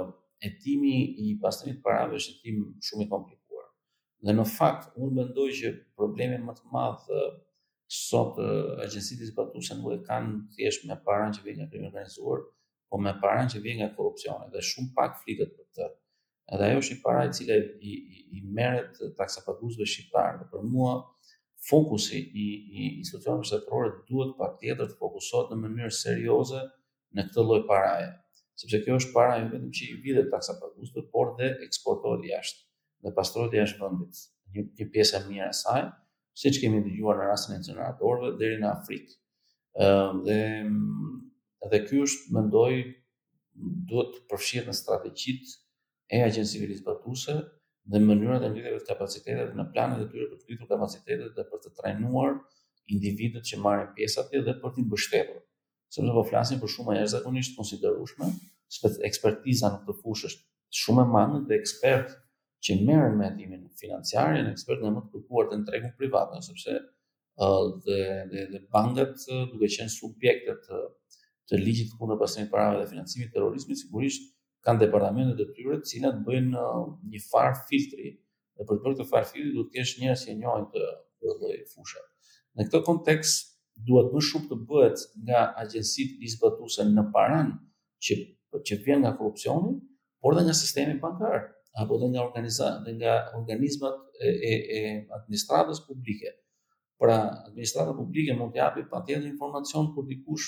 hetimi 0.47 0.95
i 1.25 1.35
pastrit 1.43 1.83
parave 1.83 2.15
është 2.21 2.31
një 2.31 2.39
hetim 2.39 2.63
shumë 2.87 3.03
i 3.03 3.11
komplikuar. 3.11 3.67
Dhe 4.23 4.37
në 4.39 4.47
fakt 4.57 4.95
unë 5.03 5.15
mendoj 5.19 5.49
që 5.59 5.73
problemi 5.99 6.39
më 6.47 6.55
të 6.61 6.71
madh 6.75 7.11
sot 7.87 8.37
uh, 8.37 8.83
e 8.95 9.25
zbatuese 9.29 9.75
nuk 9.77 9.93
e 9.93 9.99
kanë 10.07 10.39
thjesht 10.55 10.85
me 10.89 10.95
parën 11.05 11.33
që 11.35 11.43
vjen 11.45 11.57
nga 11.59 11.67
krimi 11.69 11.87
organizuar, 11.87 12.41
po 12.89 12.97
me 12.97 13.13
parën 13.21 13.49
që 13.51 13.61
vjen 13.61 13.77
nga 13.83 13.91
korrupsioni 13.97 14.47
dhe 14.53 14.61
shumë 14.63 14.93
pak 14.95 15.19
flitet 15.21 15.51
për 15.55 15.65
këtë. 15.65 15.89
Edhe 16.53 16.65
ajo 16.67 16.81
është 16.81 16.95
një 16.95 17.01
para 17.03 17.23
e 17.25 17.31
cila 17.33 17.55
i, 17.61 17.91
i, 17.91 18.21
i 18.37 18.41
merret 18.53 18.97
taksapaguesve 19.17 19.85
shqiptar. 19.89 20.35
Dhe 20.41 20.47
për 20.51 20.65
mua 20.69 20.93
fokusi 21.69 22.19
i, 22.21 22.45
i 22.81 22.83
institucionit 22.99 23.47
shtetërore 23.49 23.95
duhet 24.09 24.35
patjetër 24.37 24.61
tjetër 24.85 24.91
të 24.93 24.99
fokusohet 24.99 25.53
në 25.53 25.57
mënyrë 25.63 25.95
serioze 25.97 26.61
në 27.17 27.25
këtë 27.29 27.45
loj 27.49 27.61
paraje, 27.69 28.11
sepse 28.61 28.81
kjo 28.85 28.97
është 29.01 29.13
para 29.15 29.39
jo 29.41 29.49
vetëm 29.55 29.71
që 29.77 29.85
i 29.89 29.97
vjen 30.05 30.29
taksa 30.33 30.57
por 31.13 31.31
dhe 31.39 31.51
eksportohet 31.65 32.25
jashtë, 32.29 32.65
dhe 33.05 33.13
pastrohet 33.17 33.55
jashtë 33.61 33.81
vendit. 33.81 34.25
Një, 34.55 34.63
një 34.79 34.85
pjesë 34.93 35.17
e 35.17 35.23
mirë 35.29 35.47
e 35.49 35.53
saj, 35.63 35.83
si 36.35 36.51
që 36.51 36.65
kemi 36.65 36.81
dëgjuar 36.85 37.19
në 37.19 37.27
rastin 37.29 37.55
e 37.55 37.59
incineratorëve 37.61 38.33
deri 38.39 38.57
në 38.59 38.67
Afrikë. 38.71 39.15
Ëm 39.85 40.19
dhe 40.27 40.39
edhe 41.67 41.79
ky 41.87 42.01
është 42.05 42.35
mendoj 42.35 42.71
duhet 43.89 44.11
të 44.17 44.23
përfshihet 44.33 44.67
në 44.69 44.75
strategjitë 44.75 45.55
e 46.15 46.19
agjencive 46.27 46.67
lizbatuese 46.71 47.37
dhe 47.93 48.01
mënyrat 48.03 48.43
e 48.43 48.49
mbledhjeve 48.51 48.81
të 48.83 48.89
kapaciteteve 48.91 49.57
në 49.57 49.67
planet 49.73 50.03
e 50.03 50.09
tyre 50.11 50.27
për 50.33 50.39
të 50.41 50.51
mbledhur 50.51 50.69
kapacitetet 50.75 51.31
dhe 51.37 51.45
për 51.51 51.63
të 51.63 51.73
trajnuar 51.79 52.35
individët 52.95 53.47
që 53.49 53.61
marrin 53.63 53.93
pjesë 53.97 54.23
atje 54.25 54.43
dhe 54.47 54.57
për 54.61 54.75
të 54.75 54.85
mbështetur. 54.85 55.39
Sepse 55.95 56.15
po 56.17 56.25
flasim 56.29 56.59
për 56.61 56.73
shumë 56.75 56.97
njerëz 56.97 57.13
zakonisht 57.15 57.55
konsiderushme, 57.57 58.27
ekspertiza 59.07 59.71
në 59.71 59.83
këtë 59.85 59.97
fushë 60.01 60.29
është 60.31 60.79
shumë 60.83 61.05
e 61.07 61.11
madhe 61.15 61.39
dhe 61.47 61.57
ekspertë 61.61 62.21
që 62.65 62.75
merren 62.81 63.17
me 63.19 63.27
ndihmën 63.29 63.65
financiare, 63.79 64.39
janë 64.39 64.53
ekspertë 64.55 64.85
në 64.87 64.91
mund 64.95 65.07
të 65.09 65.19
kërkuar 65.19 65.49
të 65.51 65.57
tregun 65.67 65.91
privat, 65.99 66.31
sepse 66.45 66.75
ëh 67.45 67.65
dhe 67.85 67.97
dhe, 68.31 68.45
dhe 68.53 68.59
bankat 68.73 69.25
duke 69.51 69.69
qenë 69.77 69.93
subjekte 69.93 70.57
të 70.67 70.83
të 71.51 71.59
ligjit 71.61 71.91
në 72.09 72.15
pasimit 72.19 72.47
parave 72.49 72.79
dhe 72.79 72.87
financimit 72.89 73.29
terrorizmit 73.35 73.77
sigurisht 73.77 74.23
kanë 74.65 74.81
departamente 74.87 75.35
të 75.37 75.45
tyre 75.53 75.75
të 75.83 75.91
cilat 75.91 76.23
bëjnë 76.25 76.61
një 77.11 77.21
far 77.27 77.51
filtri 77.69 78.07
dhe 78.55 78.63
për 78.65 78.79
të 78.79 78.83
bërë 78.87 78.95
këtë 79.01 79.07
far 79.11 79.27
filtri 79.29 79.51
duke 79.53 79.69
të 79.69 79.75
kesh 79.83 79.93
njerëz 80.01 80.23
që 80.25 80.35
njohin 80.39 80.65
të 80.71 80.85
dhe 81.27 81.35
lloj 81.41 81.59
fusha. 81.75 82.01
Në 82.55 82.65
këtë 82.65 82.81
kontekst 82.87 83.51
duhet 83.89 84.09
më 84.15 84.25
shumë 84.31 84.49
të 84.53 84.57
bëhet 84.71 85.05
nga 85.27 85.43
agjensit 85.61 86.17
e 86.17 86.87
në 86.97 87.05
paran 87.13 87.53
që 88.07 88.17
që 88.65 88.79
vjen 88.85 89.01
nga 89.03 89.11
korrupsioni, 89.19 89.75
por 90.23 90.33
edhe 90.33 90.47
nga 90.47 90.53
sistemi 90.57 90.95
bankar 90.99 91.41
apo 91.75 91.97
dhe 91.99 92.07
nga, 92.11 92.21
organiza, 92.23 92.67
dhe 92.85 92.91
nga 92.99 93.13
organizmat 93.37 93.95
e, 94.25 94.29
e, 94.51 94.53
e 94.77 94.81
administratës 95.19 95.81
publike. 95.87 96.31
Pra, 97.01 97.17
administrata 97.49 97.93
publike 97.97 98.33
mund 98.37 98.53
të 98.55 98.61
japi 98.61 98.85
pa 98.91 99.01
tjetë 99.07 99.27
informacion 99.33 99.89
për 99.95 100.07
dikush 100.11 100.47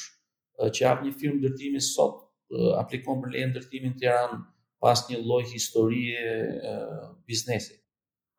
që 0.77 0.85
japë 0.85 1.07
një 1.07 1.15
firmë 1.23 1.41
dërtimi 1.43 1.81
sot, 1.83 2.21
aplikon 2.79 3.19
për 3.25 3.33
lejën 3.33 3.51
dërtimin 3.57 3.97
të 3.99 4.07
janë 4.07 4.39
pas 4.81 5.03
një 5.09 5.19
loj 5.27 5.43
historie 5.51 6.15
e, 6.15 6.77
biznesi. 7.27 7.75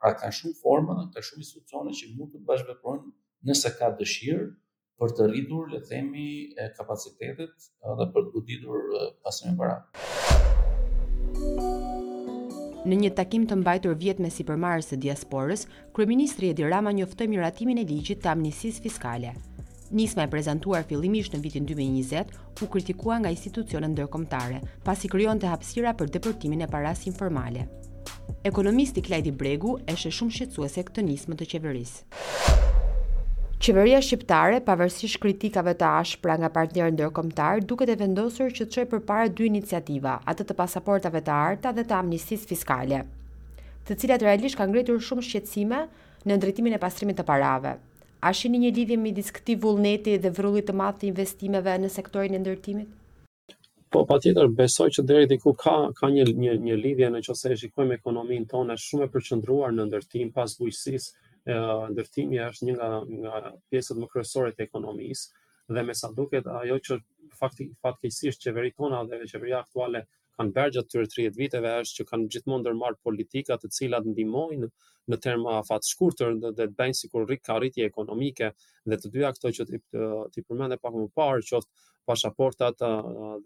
Pra, 0.01 0.15
ka 0.17 0.33
shumë 0.41 0.57
forma, 0.63 0.97
ka 1.13 1.21
shumë 1.21 1.45
institucione 1.45 1.93
që 2.01 2.15
mund 2.17 2.33
të 2.35 2.43
bashkëveprojnë 2.49 3.11
nëse 3.51 3.75
ka 3.77 3.93
dëshirë 4.01 4.49
për 4.99 5.13
të 5.15 5.27
rritur, 5.29 5.69
le 5.71 5.79
themi, 5.87 6.25
kapacitetet 6.81 7.55
dhe 8.01 8.09
për 8.17 8.29
të 8.31 8.35
goditur 8.35 8.91
pasime 9.23 9.55
para. 9.61 9.83
Thank 11.39 11.61
you. 11.73 11.78
Në 12.89 12.97
një 12.97 13.09
takim 13.13 13.43
të 13.45 13.57
mbajtur 13.61 13.99
vjet 14.01 14.21
me 14.25 14.31
sipërmarrës 14.33 14.87
së 14.89 14.97
diasporës, 15.05 15.67
kryeministri 15.93 16.49
Edi 16.55 16.65
Rama 16.65 16.89
njoftoi 16.97 17.27
miratimin 17.29 17.81
e 17.83 17.83
ligjit 17.91 18.23
të 18.25 18.31
amnistisë 18.33 18.81
fiskale. 18.87 19.35
Nisma 19.99 20.25
e 20.25 20.31
prezantuar 20.33 20.87
fillimisht 20.89 21.37
në 21.37 21.41
vitin 21.45 21.69
2020 21.69 22.33
u 22.65 22.71
kritikua 22.73 23.19
nga 23.21 23.33
institucionet 23.35 23.93
ndërkombëtare, 23.93 24.63
pasi 24.89 25.13
krijonte 25.13 25.51
hapësira 25.53 25.93
për 26.01 26.13
deportimin 26.17 26.65
e 26.65 26.71
parasë 26.77 27.11
informale. 27.13 27.67
Ekonomisti 28.49 29.05
Klajdi 29.05 29.33
Bregu 29.37 29.77
është 29.93 30.13
shumë 30.21 30.39
shqetësuese 30.39 30.87
këtë 30.89 31.07
nismë 31.13 31.37
të 31.41 31.51
qeverisë. 31.55 32.65
Qeveria 33.59 33.99
shqiptare, 34.07 34.61
pavarësisht 34.63 35.19
kritikave 35.25 35.73
të 35.79 35.87
ashpra 35.99 36.37
nga 36.39 36.49
partnerët 36.57 36.95
ndërkombëtar, 36.95 37.65
duket 37.71 37.91
e 37.91 37.97
vendosur 38.03 38.53
që 38.55 38.67
të 38.69 38.71
çojë 38.75 38.89
përpara 38.93 39.33
dy 39.39 39.49
iniciativa, 39.49 40.13
atë 40.31 40.47
të 40.51 40.57
pasaportave 40.61 41.23
të 41.29 41.33
arta 41.37 41.73
dhe 41.79 41.83
të 41.91 41.97
amnistisë 41.97 42.47
fiskale, 42.53 43.01
të 43.89 43.97
cilat 44.03 44.23
realisht 44.29 44.61
kanë 44.61 44.71
ngritur 44.77 45.03
shumë 45.09 45.27
shqetësime 45.31 45.81
në 46.31 46.39
drejtimin 46.45 46.79
e 46.79 46.79
pastrimit 46.85 47.19
të 47.19 47.27
parave. 47.33 47.73
A 48.23 48.31
shihni 48.43 48.61
një 48.63 48.71
lidhje 48.77 49.01
midis 49.03 49.35
këtij 49.35 49.59
vullneti 49.65 50.15
dhe 50.23 50.31
vrullit 50.39 50.71
të 50.71 50.79
madh 50.83 51.01
të 51.03 51.11
investimeve 51.11 51.75
në 51.83 51.91
sektorin 51.97 52.39
e 52.39 52.45
ndërtimit? 52.45 52.95
Po 53.95 54.05
patjetër 54.07 54.53
besoj 54.63 54.89
që 54.99 55.03
deri 55.11 55.27
diku 55.35 55.51
ka 55.65 55.77
ka 55.99 56.13
një 56.15 56.31
një 56.47 56.55
një 56.69 56.79
lidhje 56.87 57.11
nëse 57.19 57.51
e 57.51 57.59
shikojmë 57.65 57.99
ekonominë 57.99 58.51
tonë 58.55 58.79
është 58.79 58.89
shumë 58.93 59.09
e 59.09 59.13
përqendruar 59.19 59.73
në 59.79 59.89
ndërtim 59.93 60.31
pas 60.39 60.55
bujqësisë 60.63 61.17
ndërtimi 61.47 62.41
është 62.43 62.67
një 62.69 62.75
nga 62.79 62.87
nga 63.05 63.53
pjesët 63.71 63.99
më 64.03 64.09
kryesore 64.13 64.53
të 64.53 64.67
ekonomisë 64.67 65.75
dhe 65.75 65.83
me 65.85 65.95
sa 65.95 66.11
duket 66.17 66.47
ajo 66.49 66.79
që 66.87 66.97
fakti 67.39 67.69
fatkeqësisht 67.85 68.43
qeveria 68.47 68.75
tona 68.81 69.03
dhe 69.07 69.21
qeveria 69.29 69.61
aktuale 69.61 70.03
kanë 70.39 70.55
bërë 70.57 70.75
gjatë 70.77 70.97
30 71.07 71.37
viteve 71.39 71.73
është 71.83 71.99
që 72.01 72.05
kanë 72.11 72.29
gjithmonë 72.33 72.63
ndërmarr 72.65 72.99
politika 73.05 73.57
të 73.59 73.71
cilat 73.79 74.07
ndihmojnë 74.09 74.71
në 75.13 75.19
terma 75.25 75.57
afat 75.61 75.83
të 75.85 75.93
shkurtër 75.93 76.35
dhe, 76.41 76.51
dhe 76.57 76.65
të 76.67 76.77
bëjnë 76.81 76.99
sikur 77.03 77.25
rrit 77.27 77.43
ka 77.49 77.59
rritje 77.61 77.87
ekonomike 77.91 78.51
dhe 78.85 79.01
të 79.03 79.13
dyja 79.17 79.33
këto 79.37 79.53
që 79.59 79.69
ti 79.69 80.45
përmend 80.49 80.79
pak 80.83 80.95
më 80.99 81.09
parë 81.21 81.47
qoftë 81.51 81.91
pasaportat 82.09 82.79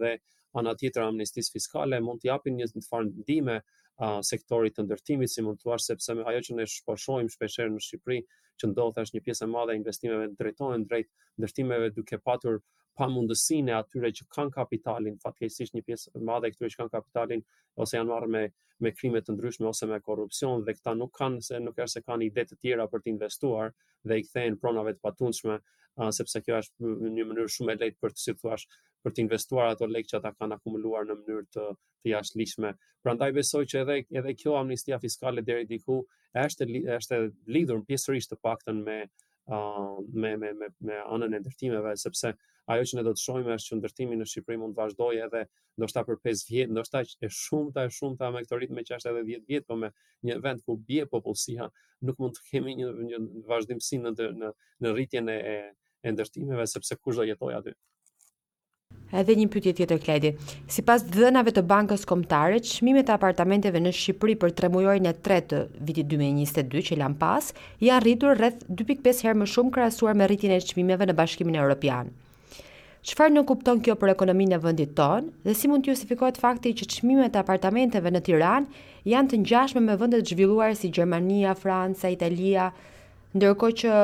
dhe 0.01 0.15
ana 0.61 0.75
tjetër 0.77 1.11
fiskale 1.53 1.99
mund 2.01 2.21
të 2.23 2.31
japin 2.33 2.61
një 2.63 2.73
farë 2.89 3.11
ndihme 3.19 3.61
uh, 4.01 4.21
sektorit 4.25 4.77
të 4.77 4.87
ndërtimit 4.87 5.31
si 5.33 5.43
mund 5.45 5.59
të 5.61 5.67
thuash 5.67 5.87
sepse 5.91 6.15
ajo 6.23 6.43
që 6.49 6.57
ne 6.59 6.65
po 6.87 6.97
shohim 6.99 7.29
shpeshherë 7.33 7.73
në 7.75 7.83
Shqipëri 7.87 8.21
që 8.63 8.71
ndodh 8.73 9.01
është 9.05 9.19
një 9.19 9.25
pjesë 9.27 9.45
e 9.47 9.51
madhe 9.53 9.75
e 9.75 9.79
investimeve 9.81 10.29
drejtohen 10.39 10.87
drejt 10.89 11.11
ndërtimeve 11.41 11.91
duke 11.99 12.19
patur 12.29 12.61
pa 13.01 13.07
mundësinë 13.09 13.73
e 13.73 13.77
atyre 13.79 14.11
që 14.19 14.27
kanë 14.37 14.53
kapitalin 14.57 15.19
fatkeqësisht 15.23 15.77
një 15.77 15.85
pjesë 15.89 16.15
e 16.17 16.25
madhe 16.29 16.51
këtyre 16.55 16.73
që 16.75 16.81
kanë 16.83 16.95
kapitalin 16.97 17.45
ose 17.81 17.97
janë 17.99 18.13
marrë 18.15 18.33
me 18.37 18.47
me 18.83 18.91
krime 18.99 19.21
të 19.23 19.37
ndryshme 19.37 19.69
ose 19.69 19.87
me 19.87 20.01
korrupsion 20.03 20.65
dhe 20.67 20.73
këta 20.75 20.93
nuk 20.99 21.13
kanë 21.15 21.39
se 21.49 21.61
nuk 21.63 21.77
është 21.79 22.01
se 22.01 22.01
kanë 22.07 22.25
ide 22.27 22.45
të 22.49 22.57
tjera 22.59 22.89
për 22.91 23.05
të 23.05 23.13
investuar 23.13 23.71
dhe 24.11 24.19
i 24.19 24.25
kthehen 24.27 24.57
pronave 24.65 24.97
të 24.97 25.01
patundshme 25.07 25.55
uh, 25.61 26.09
sepse 26.17 26.43
kjo 26.43 26.59
është 26.65 26.95
një 27.19 27.29
mënyrë 27.29 27.53
shumë 27.57 27.77
e 27.77 27.79
lehtë 27.85 28.03
për 28.03 28.17
të 28.17 28.23
si 28.25 28.35
thuash 28.41 28.67
për 29.05 29.13
të 29.15 29.23
investuar 29.27 29.71
ato 29.73 29.87
lekë 29.91 30.11
që 30.13 30.19
ata 30.21 30.31
kanë 30.41 30.57
akumuluar 30.59 31.07
në 31.09 31.17
mënyrë 31.21 31.47
të 31.57 31.65
të 32.03 32.11
jashtëligjshme. 32.11 32.71
Prandaj 33.07 33.29
besoj 33.39 33.63
që 33.73 33.77
edhe 33.85 33.97
edhe 34.21 34.33
kjo 34.43 34.57
amnistia 34.59 34.99
fiskale 35.05 35.43
deri 35.49 35.67
diku 35.73 35.97
është 36.45 36.67
është 36.99 37.19
lidhur 37.57 37.83
pjesërisht 37.89 38.33
të 38.33 38.39
paktën 38.47 38.81
me 38.89 38.97
uh, 39.05 39.97
me 40.25 40.33
me 40.43 40.51
me 40.61 40.69
me 40.91 40.97
anën 41.17 41.37
e 41.37 41.41
ndërtimeve 41.43 41.93
sepse 42.05 42.33
ajo 42.77 42.87
që 42.93 42.99
ne 42.99 43.05
do 43.09 43.13
të 43.17 43.23
shohim 43.25 43.51
është 43.57 43.71
që 43.73 43.79
ndërtimi 43.81 44.19
në 44.21 44.27
Shqipëri 44.33 44.59
mund 44.63 44.75
të 44.77 44.83
vazhdojë 44.85 45.23
edhe 45.27 45.43
ndoshta 45.83 46.05
për 46.09 46.19
5 46.29 46.43
vjet, 46.53 46.73
ndoshta 46.77 47.03
e 47.27 47.31
shumëta 47.43 47.87
e 47.89 47.93
shumëta 47.99 48.31
me 48.37 48.43
këtë 48.47 48.61
ritëm 48.63 48.83
që 48.89 48.99
është 49.01 49.13
edhe 49.13 49.25
10 49.31 49.45
vjet, 49.51 49.67
po 49.69 49.79
me 49.83 49.91
një 50.29 50.39
vend 50.47 50.63
ku 50.67 50.79
bie 50.91 51.07
popullsia, 51.15 51.67
nuk 52.07 52.21
mund 52.23 52.39
të 52.39 52.45
kemi 52.53 52.77
një, 52.83 52.93
një 53.11 53.23
vazhdimsi 53.51 54.01
në 54.07 54.15
në 54.43 54.53
në 54.83 54.95
rritjen 54.99 55.31
e 55.37 55.41
e 56.03 56.11
ndërtimeve 56.17 56.67
sepse 56.71 56.97
kush 56.99 57.21
do 57.21 57.25
jetojë 57.29 57.59
aty. 57.61 57.73
Edhe 59.13 59.35
një 59.37 59.47
pytje 59.53 59.73
tjetër, 59.77 59.99
Kledi. 60.01 60.31
Si 60.73 60.81
pas 60.89 61.03
dhënave 61.05 61.53
të 61.53 61.63
bankës 61.69 62.07
komtare, 62.09 62.63
qmimet 62.69 63.11
e 63.11 63.13
apartamenteve 63.15 63.83
në 63.85 63.91
Shqipëri 63.99 64.37
për 64.45 64.55
tre 64.57 64.71
mujojnë 64.73 65.11
e 65.11 65.13
3 65.29 65.37
të 65.51 65.59
vitit 65.91 66.09
2022 66.15 66.85
që 66.87 66.99
lam 67.03 67.17
pas, 67.21 67.51
janë 67.85 68.05
rritur 68.07 68.41
rreth 68.41 68.65
2.5 68.81 69.13
herë 69.27 69.43
më 69.43 69.51
shumë 69.53 69.75
krasuar 69.77 70.17
me 70.17 70.31
rritin 70.33 70.55
e 70.57 70.63
qmimeve 70.73 71.11
në 71.11 71.17
bashkimin 71.21 71.61
e 71.61 71.63
Europian. 71.67 72.09
Qëfar 73.11 73.33
në 73.35 73.43
kupton 73.51 73.83
kjo 73.85 73.99
për 74.01 74.13
ekonominë 74.15 74.57
e 74.57 74.63
vëndit 74.65 74.93
tonë 74.97 75.49
dhe 75.49 75.57
si 75.59 75.69
mund 75.69 75.85
të 75.85 75.93
justifikohet 75.93 76.39
fakti 76.41 76.73
që 76.81 76.89
qmimet 76.97 77.37
e 77.37 77.41
apartamenteve 77.43 78.13
në 78.15 78.21
Tiran 78.29 78.69
janë 79.13 79.33
të 79.33 79.41
njashme 79.45 79.83
me 79.85 79.97
vëndet 80.01 80.25
zhvilluar 80.31 80.77
si 80.79 80.89
Gjermania, 80.95 81.53
Franca, 81.59 82.09
Italia, 82.15 82.71
ndërko 83.37 83.73
që 83.83 83.95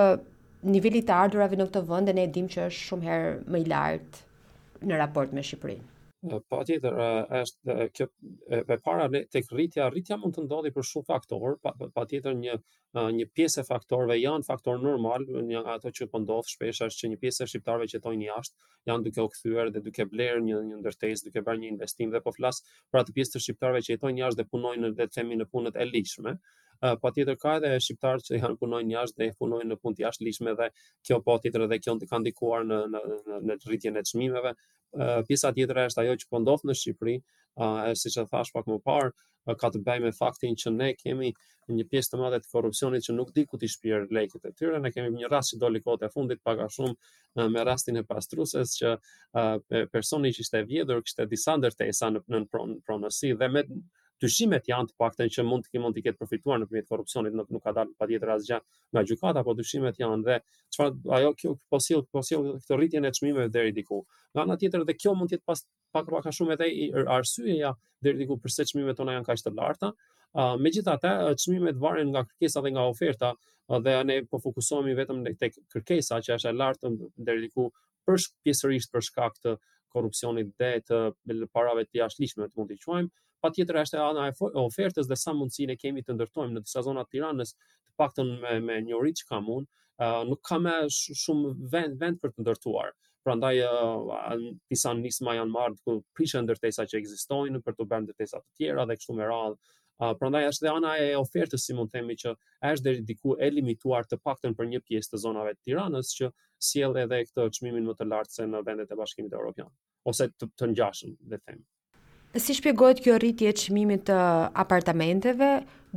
nivellit 0.74 1.08
të 1.08 1.18
ardurave 1.24 1.56
në 1.60 1.68
këtë 1.70 1.86
vënde 1.92 2.12
ne 2.18 2.24
edhim 2.28 2.48
që 2.52 2.64
është 2.68 2.86
shumë 2.90 3.06
herë 3.12 3.36
më 3.54 3.66
i 3.66 3.70
lartë? 3.74 4.24
në 4.86 4.98
raport 5.00 5.32
me 5.34 5.42
Shqipërinë. 5.44 5.94
Po 6.28 6.56
atjetër, 6.58 6.96
është 7.38 7.74
kjo 7.94 8.06
e 8.56 8.76
para 8.82 9.04
tek 9.30 9.52
rritja, 9.54 9.84
rritja 9.86 10.16
mund 10.18 10.34
të 10.34 10.42
ndodhi 10.48 10.72
për 10.74 10.86
shumë 10.88 11.06
faktorë, 11.12 11.52
pa, 11.62 11.70
pa 11.78 12.04
një 12.40 12.56
një 13.18 13.28
pjesë 13.38 13.62
e 13.62 13.68
faktorëve 13.68 14.16
janë 14.18 14.48
faktor 14.48 14.82
normal, 14.82 15.26
një 15.46 15.62
ato 15.76 15.92
që 15.94 16.08
po 16.10 16.18
ndodh 16.24 16.50
shpesh 16.50 16.82
është 16.88 17.04
që 17.04 17.10
një 17.12 17.18
pjesë 17.22 17.44
e 17.46 17.50
shqiptarëve 17.52 17.88
që 17.92 17.98
jetojnë 18.00 18.26
jashtë 18.26 18.70
janë 18.90 19.06
duke 19.06 19.26
u 19.28 19.30
kthyer 19.36 19.70
dhe 19.76 19.84
duke 19.86 20.08
bler 20.10 20.42
një 20.48 20.60
një 20.72 20.80
ndërtesë, 20.82 21.28
duke 21.28 21.44
bërë 21.46 21.62
një 21.64 21.72
investim 21.76 22.10
dhe 22.12 22.24
po 22.26 22.34
flas 22.34 22.64
për 22.90 23.04
atë 23.04 23.14
pjesë 23.20 23.36
të 23.36 23.44
shqiptarëve 23.46 23.84
që 23.86 23.94
jetojnë 23.94 24.24
jashtë 24.24 24.40
dhe 24.42 24.48
punojnë 24.50 24.92
dhe 24.98 25.08
themi 25.14 25.38
në 25.38 25.48
punët 25.54 25.78
e 25.78 25.86
lishme 25.86 26.40
po 27.02 27.10
tjetër 27.10 27.36
ka 27.40 27.56
edhe 27.58 27.78
shqiptarë 27.82 28.24
që 28.26 28.38
janë 28.42 28.56
punojnë 28.58 28.92
jashtë 28.94 29.22
dhe 29.22 29.30
punojnë 29.40 29.70
në 29.72 29.76
punë 29.82 29.96
të 30.00 30.10
lishme 30.26 30.52
dhe 30.60 30.68
kjo 31.06 31.18
po 31.26 31.38
tjetër 31.42 31.64
dhe 31.72 31.78
kjo 31.82 31.96
ka 32.10 32.18
ndikuar 32.22 32.64
në 32.68 32.78
në 32.92 33.00
në 33.26 33.40
në 33.50 33.56
rritjen 33.66 33.96
e 33.96 34.02
çmimeve. 34.12 34.54
Uh, 34.96 35.20
pjesa 35.28 35.50
tjetër 35.52 35.82
është 35.88 36.00
ajo 36.02 36.14
që 36.22 36.26
po 36.32 36.38
ndodh 36.40 36.62
në 36.64 36.74
Shqipëri, 36.80 37.16
uh, 37.60 37.90
siç 38.00 38.14
e 38.16 38.24
thash 38.30 38.54
pak 38.54 38.66
më 38.70 38.78
parë, 38.86 39.10
uh, 39.12 39.56
ka 39.60 39.68
të 39.74 39.82
bëjë 39.84 40.04
me 40.06 40.12
faktin 40.16 40.54
që 40.56 40.70
ne 40.72 40.94
kemi 40.96 41.34
një 41.76 41.84
pjesë 41.90 42.14
të 42.14 42.20
madhe 42.22 42.38
të 42.40 42.48
korrupsionit 42.54 43.04
që 43.04 43.12
nuk 43.18 43.34
di 43.36 43.44
ku 43.50 43.58
ti 43.60 43.68
shpirt 43.68 44.08
lekët 44.16 44.46
e 44.48 44.54
tyre. 44.56 44.78
Ne 44.80 44.88
kemi 44.94 45.10
një 45.18 45.28
rast 45.28 45.52
që 45.52 45.60
doli 45.60 45.82
kohët 45.84 46.06
e 46.08 46.12
fundit 46.14 46.40
pak 46.42 46.62
a 46.64 46.70
shumë 46.72 46.94
uh, 46.96 47.50
me 47.52 47.66
rastin 47.68 48.00
e 48.00 48.04
pastruses 48.08 48.72
që 48.80 48.94
uh, 48.94 49.84
personi 49.92 50.32
që 50.32 50.46
ishte 50.46 50.64
vjedhur 50.72 51.04
kishte 51.04 51.28
disa 51.34 51.58
ndërtesa 51.60 52.08
në 52.16 52.24
në 52.38 52.42
pronësi 52.88 53.34
dhe 53.44 53.52
me 53.58 53.66
dyshimet 54.22 54.66
janë 54.68 54.88
të 54.90 54.94
paktën 54.98 55.28
që 55.32 55.44
mund 55.46 55.66
të 55.66 55.70
ke 55.74 55.80
mund 55.82 55.96
të 55.96 56.02
ketë 56.06 56.18
përfituar 56.22 56.60
nëpërmjet 56.62 56.88
korrupsionit, 56.90 57.34
nuk 57.38 57.50
nuk 57.54 57.62
ka 57.66 57.72
dalë 57.76 57.94
patjetër 58.02 58.32
asgjë 58.34 58.58
nga 58.94 59.02
gjykata, 59.10 59.44
por 59.46 59.56
dyshimet 59.58 60.00
janë 60.00 60.26
dhe 60.26 60.38
çfarë 60.74 61.16
ajo 61.18 61.32
kjo 61.38 61.52
po 61.70 61.80
sill 61.84 62.02
po 62.12 62.22
sill 62.26 62.48
këtë 62.56 62.78
rritjen 62.80 63.06
e 63.06 63.12
çmimeve 63.18 63.46
deri 63.54 63.74
diku. 63.76 64.00
Nga 64.34 64.44
ana 64.46 64.58
tjetër 64.62 64.86
dhe 64.88 64.96
kjo 64.98 65.14
mund 65.18 65.30
të 65.32 65.38
jetë 65.38 65.46
pas 65.50 65.62
pak 65.96 66.10
pak 66.12 66.30
shumë 66.38 66.56
edhe 66.56 66.70
arsyeja 67.16 67.72
deri 68.04 68.18
diku 68.24 68.38
pse 68.42 68.66
çmimet 68.72 68.98
tona 68.98 69.14
janë 69.18 69.28
kaq 69.30 69.44
të 69.46 69.54
larta. 69.58 69.92
Uh, 70.36 70.58
Megjithatë, 70.60 71.12
çmimet 71.40 71.78
varen 71.80 72.10
nga 72.12 72.26
kërkesa 72.28 72.60
dhe 72.62 72.74
nga 72.74 72.82
oferta 72.90 73.30
uh, 73.32 73.78
dhe 73.80 73.94
ne 74.04 74.20
po 74.28 74.36
fokusohemi 74.44 74.92
vetëm 74.98 75.22
tek 75.40 75.56
kërkesa 75.72 76.18
që 76.24 76.36
është 76.36 76.50
e 76.50 76.58
lartë 76.58 76.90
deri 77.30 77.46
diku 77.46 77.70
për 78.06 78.18
pjesërisht 78.44 78.92
për 78.92 79.06
shkak 79.08 79.40
të 79.40 79.54
korrupsionit 79.92 80.50
dhe 80.60 80.70
të 80.84 81.46
parave 81.56 81.86
të 81.88 82.02
jashtëligjshme 82.02 82.50
të 82.52 82.60
mund 82.60 82.74
të 82.74 82.82
quajmë 82.84 83.10
patjetër 83.44 83.76
është 83.84 84.00
ana 84.02 84.22
e 84.28 84.32
ofertës 84.64 85.08
dhe 85.10 85.16
sa 85.20 85.32
mundësine 85.38 85.76
kemi 85.80 86.02
të 86.06 86.14
ndërtojmë 86.16 86.56
në 86.56 86.62
disa 86.66 86.82
të 86.86 87.04
Tiranës, 87.12 87.52
të 87.54 87.96
paktën 88.00 88.32
me, 88.42 88.54
me 88.68 88.78
një 88.88 88.96
orë 88.98 89.12
që 89.20 89.26
kam 89.30 89.50
unë, 89.56 89.66
uh, 90.02 90.22
nuk 90.30 90.40
ka 90.48 90.58
më 90.64 90.74
shumë 90.94 91.52
vend 91.74 91.98
vend 92.00 92.20
për 92.22 92.32
të 92.34 92.44
ndërtuar. 92.46 92.92
Prandaj 93.26 93.52
uh, 93.64 94.46
disa 94.72 94.94
nisma 94.94 95.36
janë 95.38 95.54
marrë 95.54 95.78
ku 95.84 95.98
prishën 96.16 96.46
ndërtesa 96.48 96.86
që 96.90 97.00
egzistojnë 97.02 97.62
për 97.66 97.78
të 97.78 97.88
bërë 97.90 98.06
ndërtesa 98.08 98.40
të 98.44 98.60
tjera 98.60 98.86
dhe 98.90 98.98
kështu 98.98 99.18
me 99.20 99.28
radhë. 99.30 99.58
Uh, 99.98 100.12
prandaj 100.18 100.44
është 100.52 100.64
dhe 100.66 100.72
ana 100.78 100.92
e 101.02 101.08
ofertës 101.18 101.64
si 101.66 101.74
mund 101.74 101.90
të 101.90 101.98
themi 101.98 102.14
që 102.22 102.34
është 102.70 102.84
deri 102.88 103.02
diku 103.08 103.34
e 103.42 103.48
limituar 103.50 104.06
të 104.06 104.18
paktën 104.24 104.54
për 104.58 104.70
një 104.72 104.80
pjesë 104.86 105.14
të 105.14 105.22
zonave 105.24 105.54
të 105.58 105.66
Tiranës 105.70 106.12
që 106.20 106.30
sjell 106.70 106.94
edhe 107.04 107.22
këtë 107.30 107.48
çmimin 107.58 107.86
më 107.90 107.96
të 108.00 108.06
lartë 108.12 108.36
se 108.38 108.46
në 108.50 108.62
vendet 108.68 108.94
e 108.94 108.98
Bashkimit 109.02 109.34
Evropian 109.34 109.74
ose 110.10 110.30
të, 110.38 110.46
të 110.56 110.68
ngjashëm, 110.72 111.16
le 111.26 111.36
të 111.42 111.50
themi. 111.50 111.66
Si 112.36 112.52
shpjegohet 112.54 112.98
kjo 113.00 113.14
rritje 113.18 113.48
e 113.48 113.54
çmimit 113.56 114.02
të 114.10 114.16
apartamenteve, 114.64 115.48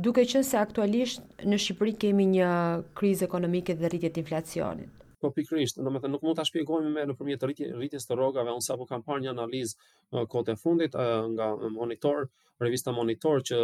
duke 0.06 0.24
qenë 0.32 0.48
se 0.50 0.56
aktualisht 0.60 1.20
në 1.52 1.58
Shqipëri 1.64 1.92
kemi 2.06 2.24
një 2.30 2.48
krizë 3.02 3.28
ekonomike 3.28 3.76
dhe 3.82 3.90
rritje 3.92 4.14
të 4.16 4.22
inflacionit? 4.24 5.01
Po 5.22 5.30
pikrisht, 5.36 5.76
do 5.78 5.86
të 6.02 6.08
nuk 6.10 6.24
mund 6.26 6.34
ta 6.38 6.42
shpjegojmë 6.46 6.88
në 6.98 7.02
nëpërmjet 7.12 7.40
të 7.42 7.48
rritjes 7.52 8.08
të 8.08 8.16
rrogave, 8.18 8.50
unë 8.58 8.76
po 8.80 8.86
kam 8.92 9.04
parë 9.08 9.22
një 9.24 9.28
analizë 9.32 10.22
kote 10.32 10.56
e 10.56 10.58
fundit 10.62 10.96
nga 11.34 11.46
monitor, 11.74 12.24
revista 12.64 12.90
monitor 12.96 13.38
që 13.48 13.58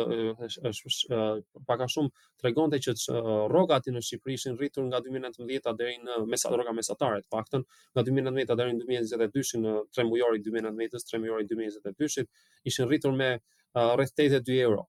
është 0.71 0.91
shumë 0.99 1.65
pak 1.73 1.83
a 1.83 1.89
shumë 1.95 2.15
tregonte 2.45 2.79
që 2.85 2.95
uh, 2.95 3.29
rrogat 3.51 3.91
në 3.91 4.03
Shqipëri 4.09 4.37
ishin 4.39 4.55
rritur 4.61 4.87
nga 4.87 5.01
2019-ta 5.09 5.75
deri 5.81 5.99
në 6.05 6.21
mesat 6.31 6.55
rroga 6.61 6.75
mesatare, 6.79 7.25
të 7.27 7.31
paktën 7.35 7.67
nga 7.75 8.07
2019-ta 8.07 8.59
deri 8.63 8.77
në 8.79 8.85
2022-shin 8.87 9.67
në 9.67 9.75
3 9.99 10.07
mujori 10.13 10.43
2019-s, 10.47 11.11
3 11.11 11.23
mujori 11.25 11.49
2022-shit 11.55 12.73
ishin 12.73 12.91
rritur 12.93 13.15
me 13.23 13.33
rreth 13.75 14.25
82 14.27 14.63
euro. 14.69 14.87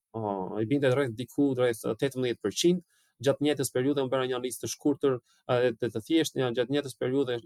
I 0.61 0.69
binte 0.69 0.93
rreth 0.93 1.17
diku 1.23 1.51
rreth 1.59 1.85
18% 1.91 2.85
gjatë 3.25 3.43
njëtës 3.45 3.69
periude 3.75 4.03
unë 4.03 4.11
bëra 4.11 4.25
një 4.29 4.35
analizë 4.37 4.63
të 4.63 4.69
shkurtër 4.73 5.15
dhe 5.19 5.71
të, 5.81 5.89
të 5.95 6.01
thjeshtë, 6.07 6.49
gjatë 6.57 6.75
njëtës 6.75 6.95
periude 7.01 7.37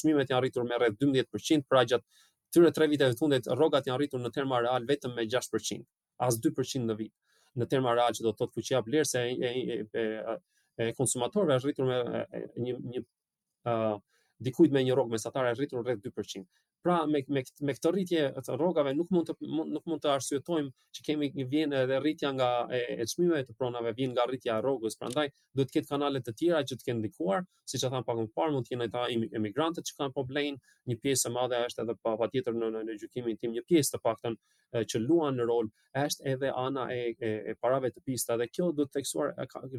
çmimet 0.00 0.30
janë 0.32 0.42
rritur 0.44 0.66
me 0.70 0.78
rreth 0.82 0.98
12% 1.04 1.66
pra 1.70 1.84
gjatë 1.88 2.26
këtyre 2.50 2.72
3 2.78 2.90
viteve 2.94 3.14
të 3.16 3.20
fundit 3.22 3.48
rrogat 3.54 3.88
janë 3.90 4.00
rritur 4.02 4.22
në 4.24 4.32
terma 4.38 4.60
real 4.64 4.86
vetëm 4.90 5.14
me 5.18 5.26
6%, 5.30 5.86
as 6.28 6.40
2% 6.46 6.88
në 6.90 6.98
vit. 7.02 7.12
Në 7.60 7.68
terma 7.72 7.94
real 7.96 8.12
që 8.16 8.26
do 8.26 8.32
të 8.32 8.40
thotë 8.42 8.56
fuqia 8.58 8.80
vlerëse 8.86 9.22
e, 9.22 9.32
e, 9.32 9.52
e, 9.56 9.84
e, 9.96 10.86
e 10.88 10.92
konsumatorëve 10.98 11.60
është 11.60 11.70
rritur 11.70 11.90
me 11.90 12.02
e, 12.40 12.42
një 12.64 12.78
një 12.94 13.04
uh, 13.68 13.98
dikujt 14.42 14.72
me 14.74 14.82
një 14.84 14.94
rrogë 14.96 15.12
mesatare 15.14 15.52
e 15.52 15.56
rritur 15.56 15.84
rreth 15.84 16.02
2%. 16.04 16.44
Pra 16.84 17.00
me 17.06 17.20
me 17.32 17.42
me 17.68 17.74
këtë 17.76 17.92
rritje 17.94 18.22
të 18.42 18.56
rrogave 18.58 18.92
nuk 18.98 19.10
mund 19.14 19.28
të 19.30 19.36
nuk 19.74 19.86
mund 19.90 20.02
të 20.04 20.10
arsyetojmë 20.16 20.70
që 20.96 21.04
kemi 21.08 21.28
një 21.38 21.46
vjen 21.52 21.74
edhe 21.82 22.00
rritja 22.02 22.32
nga 22.36 22.48
e 22.78 23.06
çmimeve 23.12 23.44
të 23.48 23.56
pronave 23.60 23.92
vjen 23.98 24.14
nga 24.16 24.26
rritja 24.30 24.56
e 24.58 24.64
rrogës, 24.64 24.98
prandaj 25.00 25.28
duhet 25.54 25.68
të 25.70 25.76
ketë 25.78 25.92
kanale 25.94 26.22
të 26.26 26.34
tjera 26.40 26.62
që 26.70 26.78
të 26.78 26.88
kenë 26.88 27.00
ndikuar, 27.04 27.46
siç 27.70 27.84
e 27.86 27.92
tham 27.92 28.04
pak 28.08 28.18
më 28.22 28.26
parë, 28.36 28.54
mund 28.56 28.66
të 28.66 28.74
jenë 28.74 28.88
ata 28.90 29.04
emigrantët 29.40 29.86
që 29.90 29.96
kanë 30.00 30.14
problem, 30.16 30.58
një 30.90 30.98
pjesë 31.02 31.28
e 31.28 31.32
madhe 31.38 31.62
është 31.68 31.84
edhe 31.86 31.96
pa 32.02 32.16
patjetër 32.24 32.58
në 32.58 32.72
në, 32.74 32.82
në 32.88 32.98
gjykimin 33.02 33.38
tim 33.42 33.54
një 33.58 33.64
pjesë 33.70 33.94
të 33.96 34.02
paktën 34.06 34.38
që 34.90 35.02
luan 35.06 35.38
në 35.38 35.46
rol, 35.50 35.70
është 36.06 36.26
edhe 36.34 36.50
ana 36.66 36.88
e, 36.94 37.02
e, 37.18 37.30
e 37.52 37.56
parave 37.62 37.92
të 37.94 38.02
pista 38.08 38.36
dhe 38.40 38.48
kjo 38.48 38.72
do 38.76 38.84
të 38.88 38.98
theksuar 38.98 39.34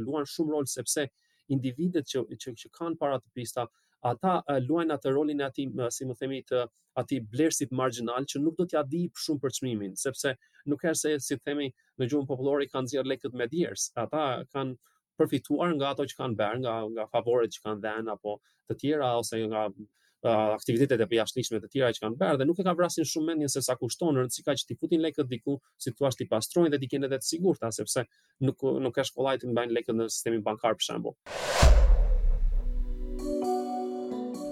luan 0.08 0.26
shumë 0.36 0.56
rol 0.58 0.70
sepse 0.78 1.10
individet 1.52 2.08
që 2.08 2.22
që, 2.44 2.54
që 2.62 2.70
kanë 2.78 2.96
para 3.02 3.18
të 3.20 3.34
pista 3.36 3.66
ata 4.04 4.44
luajnë 4.68 4.94
atë 4.98 5.12
rolin 5.16 5.42
e 5.42 5.46
atij 5.48 5.70
si 5.96 6.06
më 6.08 6.14
themi 6.20 6.42
të 6.50 6.64
atij 7.00 7.22
blersit 7.32 7.72
marginal 7.72 8.28
që 8.30 8.42
nuk 8.44 8.58
do 8.60 8.66
t'ja 8.68 8.82
di 8.88 9.06
shumë 9.26 9.42
për 9.44 9.54
çmimin 9.58 9.96
sepse 10.00 10.36
nuk 10.70 10.82
ka 10.84 10.94
se 10.98 11.16
si 11.24 11.38
themi 11.46 11.70
në 12.00 12.10
gjuhën 12.10 12.28
popullore 12.30 12.68
kanë 12.72 12.92
zier 12.92 13.08
lekët 13.10 13.34
me 13.40 13.48
djers 13.52 13.90
ata 13.96 14.44
kanë 14.54 14.76
përfituar 15.20 15.74
nga 15.80 15.94
ato 15.96 16.06
që 16.10 16.20
kanë 16.20 16.38
bërë 16.42 16.62
nga 16.66 16.76
nga 16.96 17.08
favoret 17.16 17.56
që 17.56 17.64
kanë 17.66 17.82
dhënë 17.88 18.14
apo 18.18 18.38
të 18.70 18.78
tjera 18.82 19.12
ose 19.22 19.40
nga 19.46 19.64
uh, 19.72 20.52
aktivitetet 20.60 21.00
e 21.00 21.08
përjashtëshme 21.14 21.62
të 21.64 21.72
tjera 21.76 21.94
që 21.96 22.04
kanë 22.06 22.20
bërë 22.22 22.42
dhe 22.42 22.50
nuk 22.50 22.60
e 22.60 22.68
ka 22.68 22.76
vrasin 22.80 23.08
shumë 23.14 23.32
mendjen 23.32 23.56
se 23.56 23.64
sa 23.70 23.78
kushton 23.80 24.20
rëndësi 24.20 24.44
ka 24.48 24.58
që 24.60 24.68
ti 24.68 24.78
futin 24.84 25.02
lekët 25.06 25.32
diku, 25.32 25.56
si 25.80 25.96
thua 25.96 26.12
ti 26.12 26.28
pastrojnë 26.32 26.76
dhe 26.76 26.82
ti 26.84 26.92
kenë 26.92 27.08
edhe 27.10 27.22
të 27.24 27.30
sigurta 27.32 27.72
sepse 27.72 28.04
nuk 28.44 28.64
nuk 28.84 29.00
ka 29.00 29.08
shkollaj 29.08 29.40
të 29.44 29.54
mbajnë 29.56 29.80
lekët 29.80 30.00
në 30.02 30.12
sistemin 30.12 30.44
bankar 30.46 30.76
për 30.80 30.92
shembull. 30.92 31.83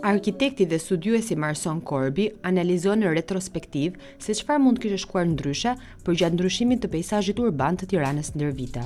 Arkitekti 0.02 0.66
dhe 0.66 0.78
studiuesi 0.80 1.36
Marson 1.38 1.78
Corby 1.86 2.24
analizon 2.50 3.04
në 3.04 3.10
retrospektiv 3.20 4.00
se 4.18 4.34
qëfar 4.34 4.58
mund 4.64 4.80
kështë 4.82 4.98
shkuar 5.04 5.28
ndryshe 5.30 5.76
për 6.08 6.18
gjatë 6.22 6.38
ndryshimin 6.40 6.82
të 6.82 6.90
pejsajit 6.96 7.42
urban 7.44 7.78
të 7.78 7.90
tiranës 7.92 8.32
ndër 8.34 8.56
vita. 8.58 8.86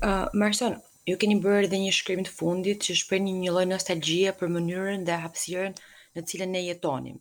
Uh, 0.00 0.32
Marson, 0.32 0.78
ju 1.10 1.18
keni 1.20 1.36
bërë 1.44 1.66
edhe 1.68 1.80
një 1.84 1.92
shkrim 1.98 2.24
të 2.24 2.32
fundit 2.38 2.88
që 2.88 2.96
shprej 3.02 3.20
një 3.28 3.36
një 3.44 3.52
loj 3.58 3.66
nostalgia 3.74 4.32
për 4.40 4.54
mënyrën 4.56 5.04
dhe 5.10 5.20
hapsirën 5.26 5.76
në 6.16 6.24
cilën 6.32 6.54
ne 6.56 6.64
jetonim. 6.70 7.20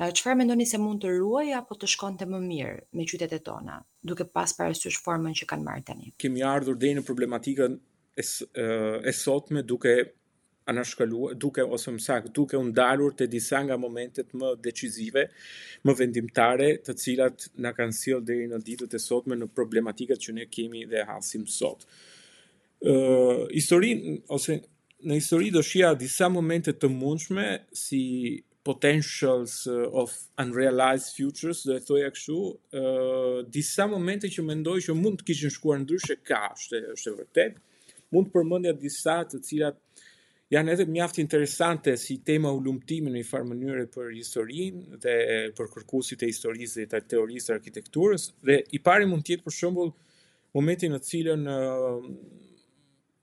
Qëfar 0.00 0.34
me 0.40 0.46
ndoni 0.48 0.64
se 0.66 0.78
mund 0.82 1.02
të 1.04 1.12
ruaj 1.18 1.48
apo 1.60 1.76
të 1.78 1.92
shkon 1.94 2.14
të 2.18 2.26
më 2.32 2.38
mirë 2.42 2.76
me 2.96 3.04
e 3.04 3.38
tona, 3.38 3.78
duke 4.02 4.24
pas 4.24 4.50
parasysh 4.56 4.98
formën 5.04 5.34
që 5.36 5.46
kanë 5.50 5.62
marrë 5.62 5.84
tani? 5.90 6.10
Kemi 6.18 6.40
ardhur 6.42 6.74
dhejnë 6.80 7.02
në 7.02 7.02
problematikën 7.04 7.74
e, 8.16 8.24
e 9.04 9.12
sotme 9.12 9.60
duke 9.62 9.94
anashkaluar, 10.70 11.34
duke 11.44 11.62
ose 11.66 11.92
më 11.94 12.02
saktë, 12.06 12.30
duke 12.36 12.58
u 12.58 12.64
ndalur 12.68 13.14
te 13.18 13.26
disa 13.32 13.60
nga 13.66 13.76
momentet 13.84 14.30
më 14.40 14.50
decisive, 14.64 15.26
më 15.86 15.96
vendimtare, 16.00 16.68
të 16.84 16.96
cilat 17.02 17.48
na 17.64 17.72
kanë 17.76 17.96
sjell 18.00 18.24
deri 18.28 18.46
në 18.52 18.60
ditët 18.66 18.94
e 18.94 19.00
sotme 19.02 19.38
në 19.40 19.50
problematikat 19.56 20.22
që 20.24 20.36
ne 20.38 20.48
kemi 20.54 20.84
dhe 20.92 21.06
hasim 21.10 21.46
sot. 21.60 21.86
Ë, 22.84 22.92
historinë 23.56 24.18
ose 24.36 24.60
në 25.08 25.16
histori 25.16 25.48
do 25.52 25.62
shija 25.64 25.94
disa 25.96 26.26
momente 26.28 26.74
të 26.76 26.88
mundshme 26.92 27.46
si 27.80 28.00
potentials 28.68 29.54
uh, 29.72 29.86
of 30.00 30.10
unrealized 30.42 31.14
futures, 31.16 31.62
do 31.64 31.72
e 31.72 31.80
thoi 31.80 32.02
akshu 32.04 32.36
uh, 32.52 33.38
disa 33.54 33.86
momente 33.88 34.28
që 34.28 34.44
mendoj 34.44 34.74
që 34.84 34.96
mund 34.98 35.22
të 35.22 35.26
kishin 35.30 35.54
shkuar 35.54 35.80
ndryshe 35.80 36.18
ka, 36.28 36.42
është 36.60 37.08
e 37.08 37.14
vërtet. 37.22 37.56
Mund 38.12 38.28
të 38.28 38.34
përmendja 38.36 38.74
disa 38.82 39.16
të 39.30 39.40
cilat 39.48 39.78
janë 40.50 40.72
edhe 40.74 40.84
mjaft 40.90 41.20
interesante 41.22 41.92
si 42.02 42.16
tema 42.26 42.50
u 42.50 42.58
në 42.60 43.12
një 43.14 43.22
farë 43.28 43.46
mënyre 43.52 43.84
për 43.94 44.08
historinë 44.16 44.98
dhe 45.04 45.14
për 45.54 45.68
kërkuesit 45.76 46.22
e 46.26 46.30
historisë 46.32 46.80
dhe 46.82 46.86
të 46.90 47.00
teorisë 47.14 47.46
së 47.50 47.54
arkitekturës 47.56 48.24
dhe 48.48 48.56
i 48.74 48.80
pari 48.88 49.06
mund 49.06 49.22
të 49.26 49.36
jetë 49.36 49.46
për 49.46 49.54
shembull 49.60 49.92
momenti 50.58 50.88
në 50.90 50.98
të 51.04 51.10
cilën 51.12 51.44
në, 51.46 51.56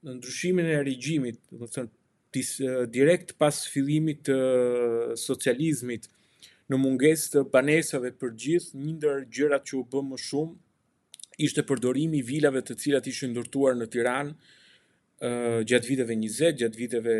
në 0.06 0.14
ndryshimin 0.16 0.70
e 0.72 0.78
regjimit, 0.88 1.40
do 1.52 1.66
të 1.68 1.74
thënë 1.76 1.92
tis, 2.36 2.54
direkt 2.96 3.36
pas 3.40 3.60
fillimit 3.72 4.24
të 4.28 4.38
socializmit 5.20 6.08
në 6.68 6.80
mungesë 6.80 7.30
të 7.34 7.42
banesave 7.54 8.10
për 8.20 8.32
gjithë 8.44 8.78
një 8.80 8.94
ndër 8.98 9.22
gjërat 9.36 9.68
që 9.70 9.76
u 9.78 9.84
bë 9.92 10.02
më 10.10 10.18
shumë 10.24 11.44
ishte 11.48 11.62
përdorimi 11.68 12.18
i 12.22 12.24
vilave 12.28 12.64
të 12.66 12.76
cilat 12.82 13.06
ishin 13.12 13.30
ndërtuar 13.36 13.76
në 13.78 13.86
Tiranë, 13.94 14.32
gjatë 15.20 15.88
viteve 15.90 16.14
20, 16.14 16.52
gjatë 16.60 16.78
viteve 16.78 17.14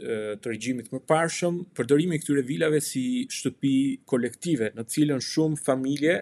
të 0.00 0.48
regjimit 0.48 0.86
më 0.94 1.00
parshëm, 1.10 1.58
përdorimi 1.76 2.16
këtyre 2.22 2.42
vilave 2.48 2.78
si 2.80 3.02
shtëpi 3.28 3.74
kolektive, 4.08 4.70
në 4.78 4.84
cilën 4.88 5.20
shumë 5.20 5.60
familje 5.60 6.16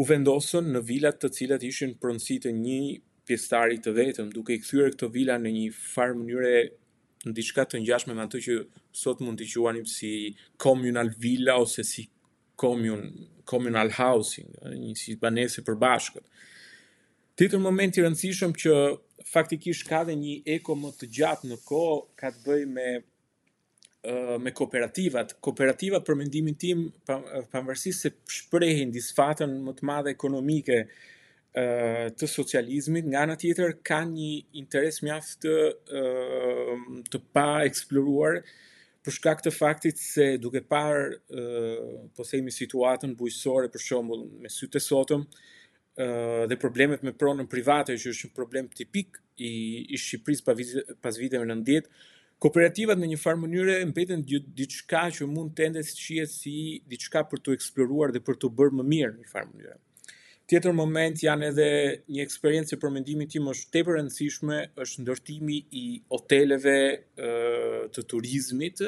u 0.00 0.06
vendosën 0.06 0.70
në 0.70 0.82
vilat 0.86 1.18
të 1.20 1.32
cilat 1.34 1.62
ishin 1.66 1.96
pronësi 2.00 2.36
të 2.44 2.52
një 2.54 2.82
pjestari 3.28 3.80
të 3.82 3.90
vetëm, 3.98 4.30
duke 4.34 4.54
i 4.54 4.60
këthyre 4.62 4.92
këto 4.94 5.10
vila 5.16 5.34
në 5.42 5.50
një 5.56 5.66
farë 5.80 6.14
mënyre 6.20 6.54
në 7.26 7.34
diçka 7.36 7.66
të 7.68 7.82
njashme 7.82 8.14
me 8.16 8.22
atë 8.24 8.38
që 8.46 8.56
sot 9.02 9.20
mund 9.22 9.40
të 9.42 9.50
quanim 9.52 9.84
si 9.86 10.14
communal 10.56 11.10
villa 11.20 11.58
ose 11.58 11.82
si 11.84 12.06
communal 12.60 13.90
housing, 13.98 14.50
një 14.78 14.94
si 14.96 15.16
banese 15.18 15.62
për 15.66 15.74
bashkët. 15.82 16.26
Tjetër 17.40 17.60
moment 17.64 17.96
i 17.96 18.02
rëndësishëm 18.04 18.50
që 18.60 18.72
faktikisht 19.32 19.86
ka 19.88 20.02
dhe 20.04 20.12
një 20.20 20.32
eko 20.58 20.74
më 20.76 20.90
të 21.00 21.06
gjatë 21.18 21.48
në 21.48 21.56
kohë 21.70 21.94
ka 22.20 22.28
të 22.34 22.42
bëjë 22.44 22.66
me 22.76 22.88
me 24.44 24.50
kooperativat, 24.56 25.32
kooperativa 25.44 26.02
për 26.04 26.18
mendimin 26.20 26.58
tim 26.60 26.82
pavarësisht 27.08 28.04
se 28.04 28.10
shprehin 28.36 28.92
disfatën 28.92 29.54
më 29.64 29.72
të 29.78 29.88
madhe 29.88 30.12
ekonomike 30.12 30.76
e 31.62 31.64
të 32.20 32.28
socializmit 32.28 33.08
nga 33.08 33.22
ana 33.24 33.36
tjetër 33.40 33.72
kanë 33.88 34.12
një 34.16 34.30
interes 34.64 35.00
mjaft 35.04 35.46
të 35.46 36.02
të 37.14 37.22
pa 37.36 37.46
eksploruar 37.70 38.42
për 39.00 39.16
shkak 39.16 39.44
të 39.46 39.54
faktit 39.56 40.00
se 40.04 40.28
duke 40.44 40.60
parë 40.74 41.40
po 42.16 42.28
themi 42.34 42.52
situatën 42.60 43.16
bujqësore 43.20 43.72
për 43.76 43.84
shembull 43.88 44.28
me 44.44 44.52
sytë 44.60 44.84
sotëm, 44.92 45.24
dhe 46.48 46.56
problemet 46.56 47.02
me 47.02 47.12
pronën 47.12 47.48
private, 47.52 47.96
që 47.98 48.12
është 48.14 48.28
një 48.30 48.34
problem 48.38 48.68
tipik 48.78 49.18
i, 49.36 49.50
i 49.94 49.98
Shqipëris 49.98 50.44
pas 51.02 51.18
vite 51.20 51.44
me 51.44 51.82
Kooperativat 52.40 52.96
në 52.96 53.06
një 53.10 53.16
farë 53.20 53.36
mënyre 53.42 53.72
mbeten 53.90 54.22
diçka 54.56 55.00
që 55.12 55.26
mund 55.28 55.50
të 55.58 55.64
ende 55.66 55.82
si 55.84 56.14
si 56.32 56.54
diçka 56.88 57.20
për 57.28 57.38
të 57.44 57.52
eksploruar 57.56 58.12
dhe 58.14 58.20
për 58.24 58.36
të 58.40 58.48
bërë 58.56 58.76
më 58.78 58.84
mirë 58.92 59.10
në 59.10 59.18
një 59.20 59.28
farë 59.32 59.48
mënyre. 59.50 59.74
Tjetër 60.48 60.72
moment 60.78 61.20
janë 61.24 61.50
edhe 61.50 61.66
një 62.16 62.22
eksperiencë 62.24 62.78
për 62.80 62.92
mendimin 62.94 63.28
tim 63.30 63.50
është 63.52 63.78
e 63.78 63.82
rëndësishme 63.90 64.62
është 64.86 65.02
ndërtimi 65.04 65.58
i 65.82 65.84
oteleve 66.16 66.78
të 67.92 68.06
turizmit. 68.14 68.80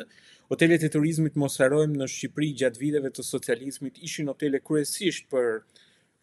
Otele 0.48 0.80
e 0.80 0.92
turizmit 0.96 1.36
mos 1.44 1.60
në 1.60 2.08
Shqipëri 2.14 2.54
gjatë 2.62 2.78
videve 2.86 3.10
të 3.12 3.22
socializmit 3.34 3.98
ishin 4.08 4.32
otele 4.32 4.64
kryesisht 4.64 5.28
për 5.30 5.58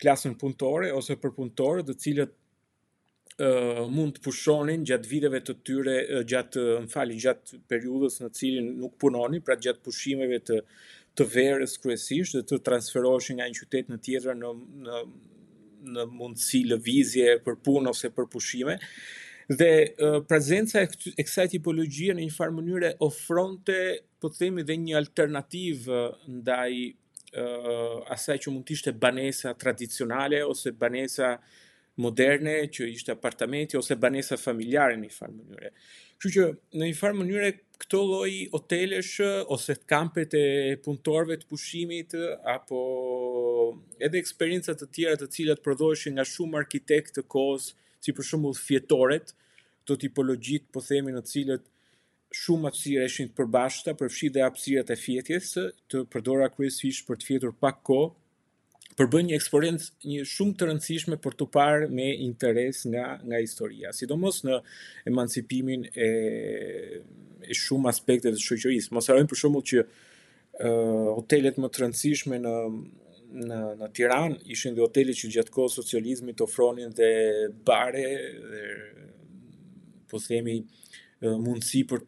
klasën 0.01 0.35
punëtore 0.39 0.91
ose 0.95 1.15
për 1.19 1.33
punëtore 1.35 1.83
dhe 1.87 1.95
cilët 2.03 2.31
uh, 2.31 3.83
mund 3.91 4.17
të 4.17 4.23
pushonin 4.29 4.85
gjatë 4.87 5.11
viteve 5.11 5.41
të 5.43 5.55
tyre 5.67 5.97
uh, 6.03 6.21
gjatë 6.31 6.63
uh, 6.63 6.77
më 6.85 6.91
falë 6.93 7.19
gjatë 7.25 7.59
periudës 7.73 8.19
në 8.23 8.31
cilin 8.39 8.71
nuk 8.83 8.95
punoni 9.03 9.41
pra 9.43 9.59
gjatë 9.61 9.83
pushimeve 9.89 10.39
të 10.51 10.61
të 11.19 11.25
verës 11.35 11.73
kryesisht 11.83 12.37
dhe 12.37 12.45
të 12.47 12.61
transferoheshin 12.69 13.39
nga 13.41 13.47
një 13.51 13.57
qytet 13.59 13.89
në 13.91 13.97
tjetër 14.07 14.39
në 14.43 14.53
në 14.89 15.01
në 15.95 16.03
mundësi 16.11 16.59
lëvizje 16.67 17.37
për 17.43 17.55
punë 17.63 17.91
ose 17.93 18.09
për 18.11 18.25
pushime 18.33 18.73
dhe 19.55 19.69
uh, 19.87 20.19
prezenca 20.29 20.81
e 20.83 21.23
kësaj 21.23 21.45
tipologjie 21.55 22.13
në 22.17 22.25
një 22.27 22.33
farë 22.35 22.55
mënyrë 22.57 22.89
ofronte 23.07 23.77
po 24.19 24.29
themi 24.35 24.65
dhe 24.67 24.75
një 24.81 24.97
alternativë 24.99 26.01
ndaj 26.41 26.73
uh, 27.37 28.11
asaj 28.15 28.37
që 28.45 28.53
mund 28.53 28.65
të 28.67 28.75
ishte 28.77 28.93
banesa 29.05 29.53
tradicionale 29.59 30.41
ose 30.47 30.71
banesa 30.71 31.35
moderne 31.99 32.53
që 32.71 32.87
ishte 32.93 33.11
apartamenti 33.13 33.77
ose 33.79 33.95
banesa 33.99 34.37
familjare 34.39 34.95
në 34.97 35.07
një 35.09 35.15
farë 35.17 35.35
mënyre. 35.35 35.71
Që 36.19 36.29
që 36.35 36.45
në 36.79 36.87
një 36.91 36.97
farë 36.99 37.17
mënyre 37.21 37.49
këto 37.79 37.99
loj 38.07 38.31
hotelesh 38.53 39.11
ose 39.55 39.75
kampet 39.89 40.33
e 40.39 40.45
punëtorve 40.85 41.37
të 41.41 41.49
pushimit 41.49 42.15
apo 42.55 42.79
edhe 44.03 44.19
eksperiencët 44.19 44.79
të 44.81 44.89
tjera 44.95 45.19
të 45.21 45.29
cilat 45.37 45.61
prodhoheshin 45.65 46.15
nga 46.17 46.25
shumë 46.27 46.59
arkitekt 46.63 47.17
të 47.17 47.25
kohës, 47.35 47.69
si 48.03 48.15
për 48.15 48.27
shumë 48.31 48.55
fjetoret 48.59 49.33
të 49.87 49.99
tipologjit 50.05 50.67
po 50.75 50.83
themi 50.85 51.13
në 51.15 51.25
cilat 51.31 51.67
shumë 52.37 52.69
hapësira 52.69 53.05
ishin 53.09 53.29
të 53.29 53.35
përbashkëta, 53.39 53.95
përfshi 53.97 54.27
dhe 54.35 54.43
hapësirat 54.45 54.89
e 54.93 54.97
fjetjes 55.01 55.53
të 55.89 56.03
përdora 56.13 56.49
kryesisht 56.53 57.07
për 57.07 57.17
të 57.17 57.25
fjetur 57.31 57.53
pak 57.63 57.79
kohë, 57.89 58.11
për 58.99 59.07
bën 59.13 59.29
një 59.29 59.35
eksperiencë 59.39 60.09
një 60.11 60.25
shumë 60.29 60.53
të 60.59 60.67
rëndësishme 60.69 61.17
për 61.23 61.35
të 61.39 61.47
parë 61.55 61.87
me 61.95 62.05
interes 62.27 62.83
nga 62.91 63.05
nga 63.23 63.39
historia, 63.41 63.93
sidomos 63.97 64.41
në 64.45 64.59
emancipimin 65.09 65.87
e 65.93 66.09
e 67.49 67.55
shumë 67.55 67.87
aspekteve 67.89 68.35
të 68.35 68.41
shoqërisë. 68.43 68.91
Mos 68.93 69.07
harojmë 69.09 69.29
për 69.31 69.39
shembull 69.39 69.63
që 69.71 69.79
ë 69.79 70.67
uh, 70.67 71.11
hotelet 71.15 71.55
më 71.63 71.69
të 71.71 71.81
rëndësishme 71.85 72.41
në 72.45 72.55
në 73.39 73.57
në 73.79 73.87
Tiranë 73.95 74.39
ishin 74.55 74.73
dhe 74.75 74.81
hotelet 74.83 75.17
që 75.19 75.27
gjatë 75.37 75.53
kohës 75.55 75.75
socializmit 75.79 76.39
ofronin 76.45 76.93
dhe 76.99 77.09
bare 77.67 78.05
dhe 78.51 78.63
po 80.09 80.17
themi 80.23 80.55
mundësi 81.21 81.83
për 81.91 82.01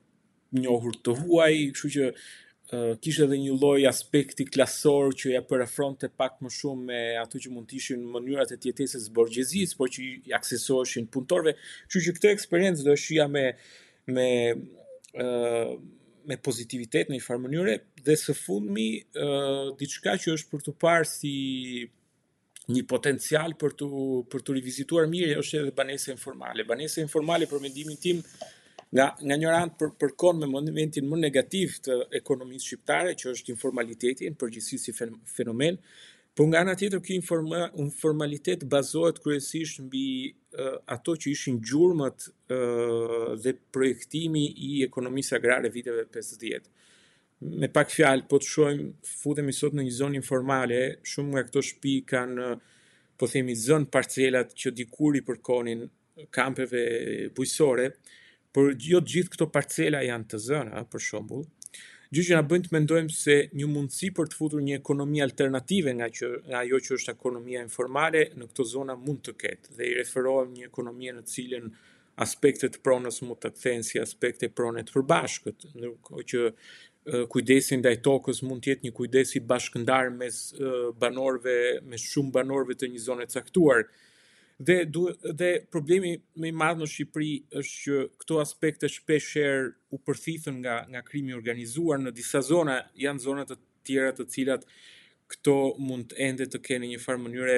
njohur 0.60 0.98
të 1.06 1.14
huaj, 1.22 1.58
kështu 1.76 1.90
që 1.96 2.08
uh, 2.12 3.00
kishte 3.04 3.24
edhe 3.28 3.38
një 3.44 3.54
lloj 3.62 3.86
aspekti 3.90 4.46
klasor 4.52 5.16
që 5.22 5.34
ja 5.36 5.44
përafronte 5.48 6.10
pak 6.20 6.40
më 6.44 6.52
shumë 6.58 6.88
me 6.90 7.00
ato 7.22 7.40
që 7.44 7.54
mund 7.54 7.70
të 7.72 7.80
ishin 7.80 8.04
mënyrat 8.16 8.52
e 8.56 8.60
jetesës 8.66 9.10
borgjezisë, 9.16 9.78
por 9.80 9.92
që 9.96 10.04
i 10.30 10.36
aksesoheshin 10.40 11.08
punëtorëve. 11.14 11.56
Kështu 11.88 12.04
që 12.10 12.18
këtë 12.20 12.34
eksperiencë 12.36 12.86
do 12.90 12.98
shija 13.06 13.30
me 13.32 13.48
me 14.12 14.28
uh, 14.58 15.74
me 16.30 16.36
pozitivitet 16.46 17.10
në 17.10 17.16
një 17.18 17.24
farë 17.26 17.42
mënyre 17.44 17.74
dhe 18.06 18.16
së 18.24 18.34
fundmi 18.38 18.88
uh, 19.22 19.70
diçka 19.80 20.14
që 20.22 20.34
është 20.36 20.52
për 20.52 20.62
të 20.68 20.74
parë 20.84 21.08
si 21.10 21.32
një 22.76 22.84
potencial 22.92 23.56
për 23.62 23.74
të 23.80 23.88
për 24.34 24.44
të 24.48 24.56
rivizituar 24.60 25.08
mirë 25.10 25.38
është 25.44 25.62
edhe 25.64 25.74
banesa 25.80 26.12
informale. 26.16 26.62
Banesa 26.74 27.02
informale 27.06 27.48
për 27.54 27.64
mendimin 27.66 27.98
tim 28.04 28.22
nga 28.92 29.06
nga 29.26 29.36
një 29.42 29.52
rand 29.52 29.76
për 29.80 29.92
përkon 30.02 30.42
me 30.42 30.48
momentin 30.54 31.06
më 31.08 31.20
negativ 31.20 31.78
të 31.86 31.96
ekonomisë 32.22 32.66
shqiptare, 32.68 33.14
që 33.20 33.32
është 33.34 33.54
informaliteti 33.56 34.28
në 34.32 34.40
përgjithësi 34.42 34.80
si 34.86 34.96
fenomen, 35.36 35.78
por 36.36 36.48
nga 36.52 36.62
ana 36.64 36.74
tjetër 36.80 37.00
kjo 37.04 37.16
informalitet 37.86 38.66
bazohet 38.74 39.20
kryesisht 39.24 39.82
mbi 39.88 40.04
uh, 40.28 40.78
ato 40.96 41.16
që 41.24 41.32
ishin 41.34 41.58
gjurmët 41.70 42.28
uh, 42.28 43.34
dhe 43.44 43.54
projektimi 43.76 44.44
i 44.72 44.72
ekonomisë 44.88 45.38
agrare 45.40 45.72
viteve 45.76 46.06
50 46.16 46.68
me 47.62 47.68
pak 47.74 47.90
fjalë 47.92 48.28
po 48.32 48.38
të 48.40 48.48
shohim 48.54 48.82
futemi 49.10 49.52
sot 49.58 49.74
në 49.76 49.88
një 49.88 49.96
zonë 50.00 50.20
informale 50.22 50.82
shumë 51.12 51.34
nga 51.34 51.46
këto 51.48 51.64
shtëpi 51.68 51.96
kanë 52.14 52.50
po 53.20 53.28
themi 53.28 53.56
zonë 53.58 53.90
parcelat 53.92 54.54
që 54.64 54.72
dikur 54.78 55.18
i 55.20 55.24
përkonin 55.26 55.88
kampeve 56.38 56.84
bujqësore 57.36 57.90
por 58.56 58.76
jo 58.84 59.00
të 59.02 59.14
gjithë 59.16 59.32
këto 59.36 59.48
parcela 59.54 60.02
janë 60.06 60.28
të 60.32 60.40
zëna, 60.48 60.84
për 60.92 61.06
shembull. 61.06 61.46
Gjë 62.12 62.26
që 62.28 62.36
na 62.40 62.44
bën 62.44 62.66
të 62.66 62.74
mendojmë 62.76 63.14
se 63.16 63.36
një 63.56 63.68
mundësi 63.72 64.10
për 64.18 64.28
të 64.32 64.36
futur 64.42 64.64
një 64.66 64.82
ekonomi 64.82 65.22
alternative 65.24 65.94
nga 65.96 66.10
që 66.18 66.32
nga 66.50 66.60
ajo 66.66 66.80
që 66.88 66.98
është 66.98 67.14
ekonomia 67.16 67.62
informale 67.64 68.26
në 68.36 68.50
këtë 68.50 68.66
zonë 68.74 68.98
mund 69.06 69.22
të 69.30 69.36
ketë 69.46 69.78
dhe 69.78 69.88
i 69.88 69.94
referohem 70.02 70.52
një 70.58 70.68
ekonomi 70.68 71.14
në 71.16 71.24
cilën 71.32 71.70
aspektet 72.26 72.76
pronës 72.84 73.22
mund 73.24 73.40
të 73.46 73.54
kthehen 73.56 73.88
si 73.88 74.02
aspekte 74.04 74.52
pronë 74.58 74.84
të 74.90 74.98
përbashkët, 74.98 75.70
ndërkohë 75.80 76.28
që 76.34 76.44
kujdesi 77.34 77.80
ndaj 77.80 77.96
tokës 78.06 78.44
mund 78.46 78.66
të 78.68 78.74
jetë 78.74 78.90
një 78.90 78.96
kujdes 79.00 79.32
i 79.40 79.46
bashkëndar 79.54 80.12
mes 80.20 80.42
banorëve, 81.02 81.56
mes 81.90 82.10
shumë 82.12 82.36
banorëve 82.36 82.76
të 82.82 82.92
një 82.94 83.06
zone 83.08 83.30
caktuar, 83.32 83.88
dhe 84.68 84.86
du, 84.96 85.04
dhe 85.40 85.52
problemi 85.76 86.12
më 86.42 86.50
i 86.52 86.56
madh 86.62 86.82
në 86.82 86.88
Shqipëri 86.94 87.32
është 87.62 87.84
që 87.86 88.02
këto 88.22 88.38
aspekte 88.46 88.90
shpesh 88.96 89.30
herë 89.40 89.68
u 89.98 90.02
përthithën 90.08 90.58
nga 90.64 90.76
nga 90.92 91.02
krimi 91.10 91.34
i 91.34 91.38
organizuar 91.42 92.02
në 92.02 92.14
disa 92.20 92.42
zona, 92.52 92.78
janë 93.06 93.24
zona 93.28 93.46
të 93.50 93.58
tjera 93.88 94.14
të 94.18 94.28
cilat 94.36 94.66
këto 95.32 95.58
mund 95.88 96.14
ende 96.28 96.50
të 96.52 96.62
kenë 96.68 96.92
një 96.92 97.00
farë 97.06 97.24
mënyre 97.26 97.58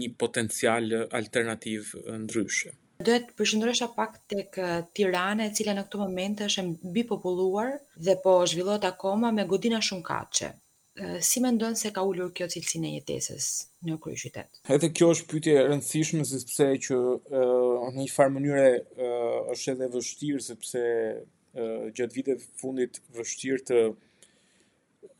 një 0.00 0.08
potencial 0.22 0.90
alternativ 1.20 1.92
ndryshe. 2.24 2.72
Dhe 3.04 3.16
të 3.26 3.34
përshëndrësha 3.38 3.88
pak 3.98 4.18
të 4.32 4.68
Tirana 4.96 5.48
e 5.50 5.54
cilja 5.58 5.74
në 5.76 5.84
këto 5.88 6.00
momente 6.06 6.46
është 6.48 6.66
mbi 6.90 7.02
populluar 7.12 7.72
dhe 8.06 8.14
po 8.24 8.36
zhvillot 8.52 8.86
akoma 8.92 9.30
me 9.38 9.44
godina 9.54 9.80
shumë 9.82 10.06
kache 10.10 10.52
si 11.20 11.40
mendon 11.42 11.74
se 11.74 11.90
ka 11.96 12.02
ulur 12.06 12.28
kjo 12.36 12.46
cilësinë 12.52 12.90
e 12.92 12.92
jetesës 13.00 13.46
në 13.88 13.96
kryqëzet? 14.04 14.58
Edhe 14.70 14.90
kjo 14.94 15.08
është 15.14 15.26
pyetje 15.32 15.54
e 15.58 15.62
rëndësishme 15.70 16.26
sepse 16.28 16.66
që 16.86 16.98
në 17.34 17.96
një 18.04 18.10
farë 18.14 18.32
mënyrë 18.36 18.68
është 19.54 19.72
edhe 19.72 19.88
vështirë 19.96 20.42
sepse 20.48 20.82
gjatë 21.98 22.12
viteve 22.18 22.46
fundit 22.62 23.00
vështirë 23.18 23.58
të 23.70 23.80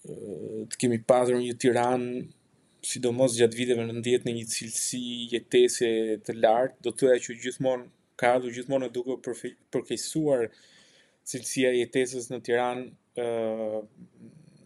të 0.05 0.79
kemi 0.85 0.99
pasur 1.11 1.41
një 1.43 1.57
Tiranë 1.65 2.23
sidomos 2.87 3.35
gjatë 3.41 3.59
viteve 3.59 3.89
në 3.89 3.99
ndjet 3.99 4.29
në 4.29 4.37
një 4.39 4.47
cilësi 4.55 5.01
jetese 5.35 5.91
të 6.27 6.39
lartë, 6.39 6.79
do 6.87 6.93
të 6.93 7.03
thoya 7.03 7.21
që 7.27 7.37
gjithmonë 7.43 7.91
ka 8.21 8.37
ardhur 8.37 8.55
gjithmonë 8.59 8.93
duke 8.95 9.19
përkeqësuar 9.75 10.47
cilësia 11.31 11.75
jetesës 11.81 12.31
në 12.31 12.43
Tiranë 12.47 12.89
uh, 13.25 13.79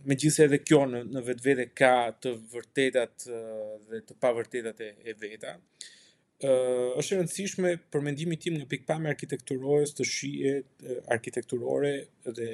me 0.09 0.17
gjithse 0.17 0.45
edhe 0.49 0.59
kjo 0.65 0.79
në, 0.89 1.03
në 1.13 1.21
vetë 1.27 1.45
vete 1.45 1.65
ka 1.77 1.91
të 2.25 2.31
vërtetat 2.55 3.27
dhe 3.91 4.01
të 4.09 4.17
pavërtetat 4.25 4.79
e, 4.85 4.89
e 5.11 5.15
veta, 5.21 5.51
uh, 5.59 6.95
është 7.03 7.19
rëndësishme 7.19 7.75
për 7.93 8.05
mendimi 8.07 8.39
tim 8.41 8.57
në 8.57 8.65
pikpame 8.71 9.11
arkitekturojës 9.13 9.93
të 9.99 10.07
shihet 10.13 10.87
arkitekturore 11.17 11.93
dhe 12.41 12.49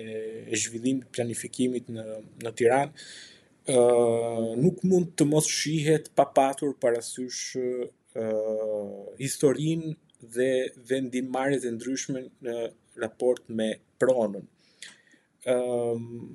e 0.45 0.63
zhvillim 0.65 1.05
planifikimit 1.15 1.93
në, 1.95 2.09
në 2.43 2.55
Tiran, 2.59 2.91
uh, 2.95 4.51
nuk 4.65 4.83
mund 4.91 5.15
të 5.21 5.29
mos 5.31 5.51
shihet 5.61 6.11
papatur 6.19 6.75
parasysh 6.83 7.59
uh, 7.63 9.13
historin 9.23 9.93
dhe 10.35 10.51
vendimarit 10.91 11.63
e 11.63 11.71
ndryshme 11.79 12.27
në 12.49 12.59
raport 13.05 13.47
me 13.59 13.71
pronën. 14.03 14.49
Um, 15.45 16.35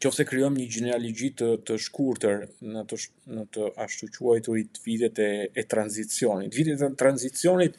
qofse 0.00 0.24
krijojmë 0.26 0.58
një 0.60 0.68
gjenealogji 0.76 1.28
të 1.38 1.48
të 1.68 1.76
shkurtër 1.86 2.46
në 2.64 2.82
të 2.88 2.98
në 3.36 3.44
të 3.54 3.66
ashtu 3.84 4.08
quajturit 4.14 4.78
vitet 4.86 5.18
e 5.20 5.30
e 5.60 5.64
tranzicionit. 5.68 6.54
Vitet 6.56 6.80
e 6.80 6.88
tranzicionit 7.02 7.76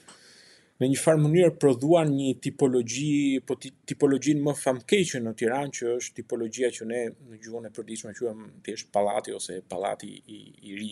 në 0.84 0.90
një 0.92 1.00
farë 1.02 1.22
mënyrë 1.24 1.52
prodhuan 1.62 2.10
një 2.14 2.30
tipologji, 2.44 3.42
po 3.48 3.56
tipologjinë 3.60 4.42
më 4.46 4.54
famkeqe 4.62 5.22
në 5.26 5.34
Tiranë 5.42 5.74
që 5.80 5.92
është 5.98 6.18
tipologjia 6.20 6.70
që 6.78 6.88
ne 6.90 7.02
në 7.32 7.40
gjuhën 7.46 7.68
e 7.70 7.74
përditshme 7.78 8.14
quajmë 8.18 8.50
thjesht 8.68 8.90
pallati 8.94 9.36
ose 9.38 9.58
pallati 9.70 10.12
i, 10.14 10.42
i 10.70 10.78
ri. 10.82 10.92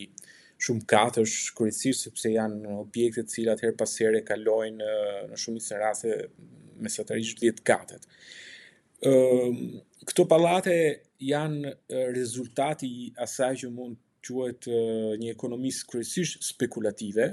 Shumë 0.62 0.84
katësh 0.92 1.56
kryesisht 1.58 2.06
sepse 2.06 2.30
janë 2.30 2.76
objekte 2.84 3.24
të 3.26 3.34
cilat 3.34 3.62
her 3.66 3.72
pas 3.78 3.94
here 3.98 4.20
kalojnë 4.22 4.90
në 5.32 5.40
shumicën 5.44 5.80
raste 5.82 6.12
mesatarisht 6.86 7.40
10 7.42 7.64
katet. 7.66 8.06
Ëm 9.02 9.64
uh, 9.78 9.80
këto 10.08 10.26
pallate 10.30 10.76
janë 11.22 11.74
rezultati 12.16 12.88
i 13.06 13.10
asaj 13.22 13.52
që 13.64 13.70
mund 13.74 14.00
quhet 14.26 14.68
një 15.22 15.32
ekonomisë 15.34 15.88
kryesisht 15.90 16.46
spekulative, 16.46 17.28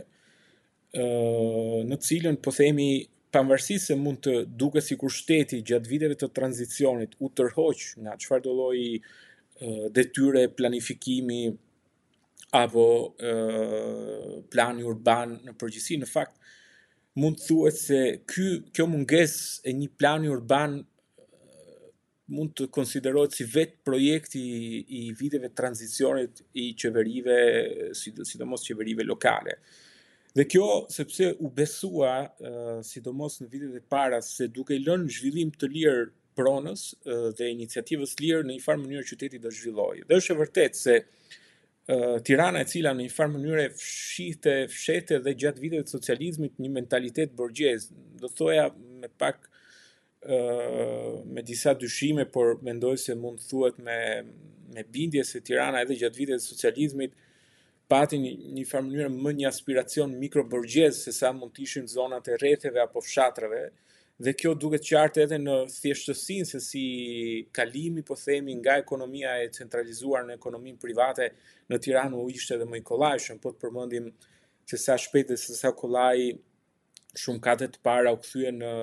ë 0.96 1.08
në 1.88 1.98
cilën 2.04 2.36
po 2.44 2.52
themi 2.56 2.88
pavarësisht 3.32 3.90
se 3.90 3.96
mund 4.00 4.22
të 4.24 4.34
duket 4.60 4.86
sikur 4.86 5.12
shteti 5.12 5.60
gjatë 5.68 5.90
viteve 5.92 6.16
të 6.16 6.30
tranzicionit 6.36 7.16
u 7.20 7.28
tërhoq 7.36 7.86
nga 8.06 8.16
çfarë 8.22 8.44
do 8.46 8.54
lloji 8.56 8.92
detyre 9.92 10.46
planifikimi 10.56 11.42
apo 12.56 12.86
ë 13.28 13.32
plani 14.52 14.84
urban 14.88 15.34
në 15.48 15.56
përgjithësi 15.60 16.00
në 16.00 16.08
fakt 16.08 16.36
mund 17.18 17.40
të 17.40 17.48
thuhet 17.50 17.76
se 17.82 18.00
ky 18.30 18.48
kjo 18.72 18.86
mungesë 18.92 19.68
e 19.68 19.74
një 19.76 19.90
plani 20.00 20.30
urban 20.32 20.80
mund 22.36 22.52
të 22.56 22.66
konsiderohet 22.74 23.36
si 23.36 23.46
vetë 23.48 23.78
projekti 23.86 24.42
i 25.00 25.02
viteve 25.16 25.50
tranzicionit 25.56 26.42
i 26.60 26.66
qeverive, 26.78 27.36
si 27.96 28.12
mos 28.48 28.66
qeverive 28.66 29.06
lokale. 29.06 29.58
Dhe 30.36 30.44
kjo, 30.44 30.66
sepse 30.92 31.32
u 31.42 31.48
besua, 31.54 32.18
si 32.86 33.00
mos 33.16 33.40
në 33.42 33.48
vitet 33.52 33.76
e 33.80 33.82
para, 33.90 34.20
se 34.22 34.48
duke 34.52 34.76
i 34.76 34.82
lënë 34.84 35.08
zhvillim 35.16 35.52
të 35.58 35.72
lirë 35.74 36.06
pronës 36.38 36.90
dhe 37.38 37.48
iniciativës 37.50 38.12
lirë 38.20 38.44
në 38.46 38.58
një 38.58 38.64
farë 38.66 38.82
mënyrë 38.84 39.08
qyteti 39.08 39.40
dhe 39.42 39.54
zhvillojë. 39.56 40.04
Dhe 40.06 40.20
është 40.20 40.34
e 40.36 40.40
vërtet 40.42 40.78
se 40.82 40.98
Tirana 42.28 42.60
e 42.60 42.66
cila 42.68 42.90
në 42.94 43.06
një 43.06 43.14
farë 43.14 43.32
mënyrë 43.38 43.62
fshihte, 43.80 44.54
fshete 44.70 45.22
dhe 45.24 45.32
gjatë 45.42 45.62
viteve 45.64 45.86
të 45.88 45.94
socializmit 45.96 46.60
një 46.60 46.70
mentalitet 46.76 47.32
borgjez, 47.38 47.88
do 48.20 48.28
thoja 48.28 48.68
me 49.00 49.08
pak 49.18 49.46
me 50.26 51.42
disa 51.42 51.74
dyshime, 51.74 52.26
por 52.32 52.58
mendoj 52.62 52.98
se 52.98 53.14
mund 53.14 53.40
thuhet 53.48 53.78
me 53.78 54.22
me 54.74 54.82
bindje 54.92 55.22
se 55.24 55.40
Tirana 55.40 55.80
edhe 55.86 55.94
gjatë 55.96 56.18
viteve 56.18 56.36
të 56.38 56.44
socializmit 56.44 57.14
pati 57.88 58.18
një, 58.20 58.32
një 58.58 58.64
farë 58.68 58.84
mënyrë 58.88 59.12
më 59.24 59.32
një 59.38 59.46
aspiracion 59.48 60.10
mikroburgjez 60.20 60.98
se 61.06 61.12
sa 61.16 61.30
mund 61.32 61.54
të 61.56 61.62
ishin 61.64 61.86
zonat 61.88 62.28
e 62.28 62.34
rrethëve 62.36 62.82
apo 62.82 63.00
fshatrave 63.00 63.62
dhe 64.20 64.34
kjo 64.36 64.52
duket 64.66 64.84
qartë 64.90 65.24
edhe 65.24 65.38
në 65.40 65.54
thjeshtësin 65.72 66.50
se 66.50 66.60
si 66.60 66.82
kalimi 67.58 68.02
po 68.04 68.18
themi 68.18 68.58
nga 68.58 68.76
ekonomia 68.82 69.38
e 69.44 69.48
centralizuar 69.56 70.26
në 70.28 70.36
ekonomin 70.36 70.76
private 70.82 71.30
në 71.70 71.80
Tiranë 71.86 72.20
u 72.24 72.28
ishte 72.34 72.58
edhe 72.58 72.68
më 72.68 72.82
i 72.82 72.86
kollajshëm 72.90 73.40
po 73.40 73.54
të 73.54 73.62
përmendim 73.64 74.10
se 74.68 74.76
sa 74.84 74.98
shpejt 75.00 75.32
dhe 75.32 75.38
se 75.46 75.56
sa 75.56 75.72
kollaj 75.72 76.26
shumë 77.22 77.44
katet 77.48 77.80
para 77.82 78.12
u 78.12 78.20
kthyen 78.20 78.60
në 78.60 78.74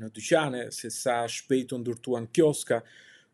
në 0.00 0.10
dyqane, 0.16 0.64
se 0.74 0.90
sa 0.92 1.20
shpejt 1.30 1.70
të 1.72 1.78
ndurtuan 1.80 2.26
kioska, 2.36 2.80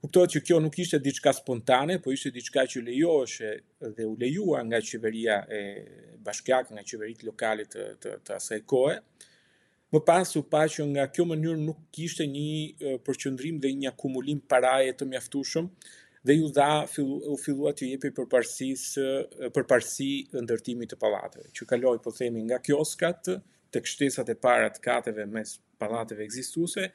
kuptohet 0.03 0.35
që 0.37 0.43
kjo 0.49 0.61
nuk 0.65 0.79
ishte 0.83 0.99
diçka 1.05 1.33
spontane, 1.35 1.99
po 2.03 2.13
ishte 2.15 2.33
diçka 2.35 2.65
që 2.73 2.85
lejoheshe 2.87 3.51
dhe 3.99 4.07
u 4.11 4.15
lejua 4.21 4.63
nga 4.69 4.81
qeveria 4.89 5.41
e 5.59 5.63
bashkjak, 6.27 6.73
nga 6.75 6.85
qeverit 6.91 7.25
lokalit 7.27 7.75
të, 7.77 7.87
të, 8.03 8.17
të 8.27 8.37
asaj 8.39 8.63
kohe. 8.71 8.99
Më 9.93 10.01
pas 10.09 10.31
u 10.41 10.45
pa 10.49 10.63
që 10.73 10.87
nga 10.95 11.05
kjo 11.13 11.27
mënyrë 11.29 11.63
nuk 11.67 11.83
kishte 11.93 12.25
një 12.27 13.01
përqëndrim 13.05 13.59
dhe 13.61 13.75
një 13.77 13.91
akumulim 13.93 14.41
paraje 14.49 14.95
të 14.97 15.09
mjaftushëm, 15.11 15.67
dhe 16.23 16.37
ju 16.39 16.49
dha 16.57 16.71
u 16.87 17.37
fillua 17.43 17.73
të 17.77 17.91
jepi 17.93 18.11
përparësi 18.15 18.77
së 18.79 20.39
ndërtimit 20.47 20.95
të 20.95 20.99
pallateve 21.03 21.49
që 21.59 21.67
kaloi 21.73 21.99
po 22.05 22.13
themi 22.15 22.45
nga 22.47 22.61
kioskat 22.63 23.33
të 23.73 23.81
kështesat 23.87 24.31
e 24.33 24.37
para 24.47 24.69
të 24.73 24.83
kateve 24.85 25.27
mes 25.35 25.57
palateve 25.81 26.27
ekzistuese 26.29 26.87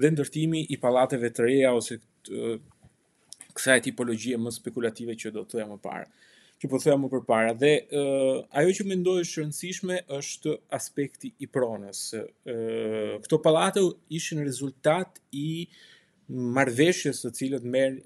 dhe 0.00 0.10
ndërtimi 0.14 0.62
i 0.72 0.78
palateve 0.84 1.30
të 1.36 1.46
reja 1.48 1.72
ose 1.76 1.98
të, 2.26 2.56
kësaj 3.56 3.78
tipologjie 3.88 4.38
më 4.38 4.52
spekulative 4.54 5.16
që 5.22 5.32
do 5.34 5.42
të 5.44 5.54
thoja 5.56 5.66
më 5.72 5.78
parë. 5.84 6.08
Që 6.60 6.68
po 6.68 6.76
thoja 6.80 6.96
më 7.00 7.08
përpara 7.14 7.54
dhe 7.56 7.70
ë, 7.98 8.02
ajo 8.60 8.72
që 8.78 8.84
mendoj 8.90 9.14
është 9.24 9.40
rëndësishme 9.40 9.96
është 10.16 10.54
aspekti 10.76 11.30
i 11.40 11.48
pronës. 11.48 12.00
ë 12.14 13.18
këto 13.24 13.38
pallate 13.44 13.80
ishin 14.18 14.42
rezultat 14.44 15.20
i 15.40 15.46
marrveshjes 16.56 17.24
së 17.24 17.30
cilët 17.38 17.64
merr 17.74 17.96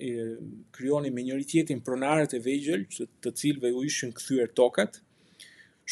krijonin 0.77 1.13
me 1.15 1.25
njëri 1.27 1.45
tjetrin 1.51 1.83
pronarët 1.85 2.33
e 2.39 2.41
vegjël, 2.47 2.87
të 3.23 3.35
cilëve 3.41 3.75
u 3.77 3.83
ishin 3.89 4.15
kthyer 4.17 4.49
tokat, 4.57 5.03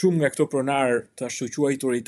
shumë 0.00 0.16
nga 0.20 0.30
këto 0.32 0.44
pronar 0.52 0.94
të 1.20 1.28
quajturit 1.62 2.06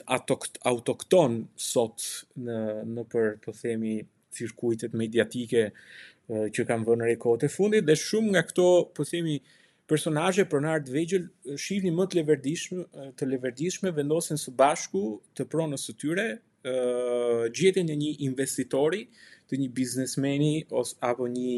autokton 0.68 1.34
sot 1.70 1.98
në 2.44 2.60
në 2.94 3.04
për 3.14 3.34
të 3.44 3.54
themi 3.60 3.96
cirkuitet 4.38 4.96
mediatike 5.00 5.64
që 6.54 6.64
kanë 6.70 6.88
vënë 6.88 7.08
re 7.10 7.18
kohët 7.24 7.44
e 7.48 7.52
fundit 7.56 7.84
dhe 7.88 7.98
shumë 8.04 8.32
nga 8.34 8.42
këto 8.48 8.68
po 8.96 9.06
themi 9.10 9.36
personazhe 9.90 10.46
pronar 10.48 10.80
të 10.86 10.94
vegjël 10.96 11.26
shihni 11.64 11.92
më 11.92 12.06
të 12.12 12.20
leverdishme 12.22 12.86
të 13.20 13.28
leverdishme 13.34 13.92
vendosen 14.00 14.40
së 14.40 14.54
bashku 14.62 15.04
të 15.36 15.46
pronës 15.52 15.84
së 15.88 15.96
tyre 16.02 16.24
gjetjen 17.60 17.92
e 17.92 17.98
një 18.00 18.12
investitori 18.30 19.04
të 19.50 19.60
një 19.60 19.68
biznesmeni 19.78 20.52
ose 20.82 20.96
apo 21.10 21.28
një 21.36 21.52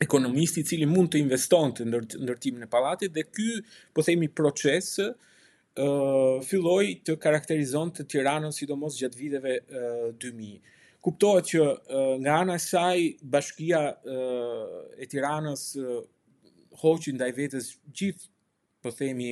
ekonomisti 0.00 0.62
i 0.62 0.68
cili 0.68 0.86
mund 0.86 1.10
të 1.12 1.20
investonte 1.24 1.84
në 1.86 2.00
ndërtimin 2.22 2.66
e 2.66 2.70
pallatit 2.70 3.12
dhe 3.16 3.24
ky, 3.26 3.48
po 3.94 4.04
themi, 4.06 4.28
proces 4.30 4.92
ë 5.02 5.08
uh, 5.08 6.44
filloi 6.46 6.92
të 7.06 7.16
karakterizonte 7.22 8.06
Tiranën 8.10 8.54
sidomos 8.56 8.96
gjatë 9.00 9.18
viteve 9.20 9.56
uh, 9.74 10.08
2000. 10.22 10.74
Kuptohet 11.02 11.50
që 11.52 11.64
nga 12.24 12.32
ana 12.42 12.56
e 12.58 12.60
saj 12.60 13.02
bashkia 13.30 13.78
e 14.98 15.06
Tiranës 15.08 15.60
hoqi 16.82 17.12
ndaj 17.14 17.28
vetes 17.36 17.68
gjithë, 17.96 18.26
po 18.82 18.90
themi, 18.92 19.28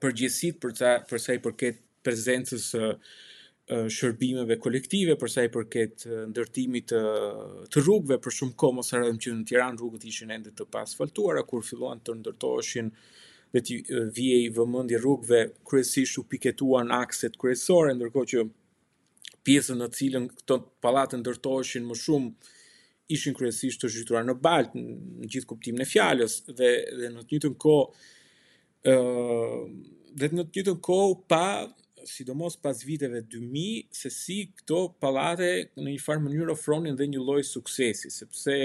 përgjegjësit 0.00 0.60
për 0.62 0.76
sa 0.78 0.92
për 1.10 1.22
sa 1.24 1.34
i 1.34 1.42
përket 1.44 1.82
prezencës 2.06 2.70
shërbimeve 3.66 4.56
kolektive 4.62 5.16
për 5.18 5.32
sa 5.32 5.42
i 5.42 5.50
përket 5.50 6.04
ndërtimit 6.30 6.92
të, 6.92 7.00
të 7.72 7.82
rrugëve 7.82 8.18
për 8.22 8.34
shumë 8.38 8.54
kohë 8.62 8.74
mos 8.76 8.92
harojmë 8.94 9.18
që 9.24 9.32
në 9.40 9.46
Tiranë 9.50 9.80
rrugët 9.80 10.04
ishin 10.06 10.30
ende 10.30 10.52
të 10.54 10.66
pasfaltuara 10.70 11.42
kur 11.48 11.64
filluan 11.66 11.98
të 12.06 12.14
ndërtoheshin 12.20 12.92
dhe 13.56 13.62
të 13.66 13.80
vijë 14.14 14.38
i 14.44 14.52
vëmendje 14.58 15.00
rrugëve 15.02 15.40
kryesisht 15.66 16.20
u 16.22 16.22
piketuan 16.30 16.92
akset 16.94 17.34
kryesore 17.42 17.94
ndërkohë 17.98 18.30
që 18.34 18.44
pjesën 19.46 19.82
në 19.82 19.88
cilën 19.98 20.28
këto 20.42 20.58
pallate 20.82 21.18
ndërtoheshin 21.24 21.88
më 21.90 21.96
shumë 22.04 22.54
ishin 23.16 23.34
kryesisht 23.38 23.82
të 23.82 23.90
zhytura 23.96 24.22
në 24.26 24.36
balt 24.46 24.76
në 24.78 25.26
gjithë 25.34 25.50
kuptimin 25.52 25.82
e 25.82 25.88
fjalës 25.90 26.38
dhe 26.52 26.70
dhe 27.00 27.10
në 27.16 27.26
të 27.26 27.28
njëjtën 27.34 27.58
kohë 27.66 28.94
ë 28.94 29.58
dhe 30.22 30.30
në 30.36 30.46
të 30.46 30.48
njëjtën 30.62 30.80
kohë 30.86 31.16
pa 31.34 31.44
sidomos 32.06 32.56
pas 32.56 32.82
viteve 32.82 33.20
2000, 33.20 33.86
se 33.90 34.10
si 34.22 34.36
këto 34.58 34.78
palate 35.02 35.48
në 35.82 35.90
një 35.94 36.02
farë 36.04 36.22
mënyrë 36.26 36.54
ofronin 36.54 36.96
dhe 36.98 37.08
një 37.10 37.22
lloj 37.22 37.42
suksesi, 37.44 38.10
sepse 38.14 38.56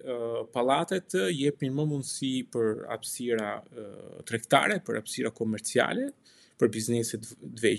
uh, 0.00 0.42
palatet 0.54 1.16
jepin 1.36 1.74
më 1.76 1.86
mundësi 1.92 2.32
për 2.54 2.84
hapësira 2.90 3.52
uh, 3.60 4.20
tregtare, 4.28 4.80
për 4.86 5.00
hapësira 5.00 5.32
komerciale, 5.40 6.10
për 6.60 6.72
bizneset 6.74 7.24
të 7.24 7.70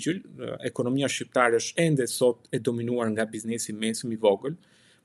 Uh, 0.42 0.56
ekonomia 0.66 1.06
shqiptare 1.10 1.60
është 1.62 1.82
ende 1.84 2.06
sot 2.10 2.48
e 2.54 2.60
dominuar 2.66 3.10
nga 3.14 3.26
biznesi 3.30 3.74
mesëm 3.78 4.14
i 4.16 4.20
vogël, 4.22 4.56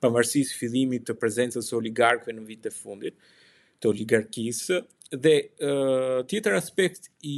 pavarësisht 0.01 0.57
fillimit 0.57 1.05
të 1.09 1.15
prezencës 1.21 1.69
oligarkëve 1.77 2.33
në 2.39 2.45
vitet 2.49 2.73
e 2.73 2.75
fundit 2.75 3.17
të 3.81 3.91
oligarkisë, 3.93 4.79
dhe 5.13 5.35
uh, 5.69 6.23
tjetër 6.31 6.57
aspekt 6.57 7.11
i, 7.29 7.37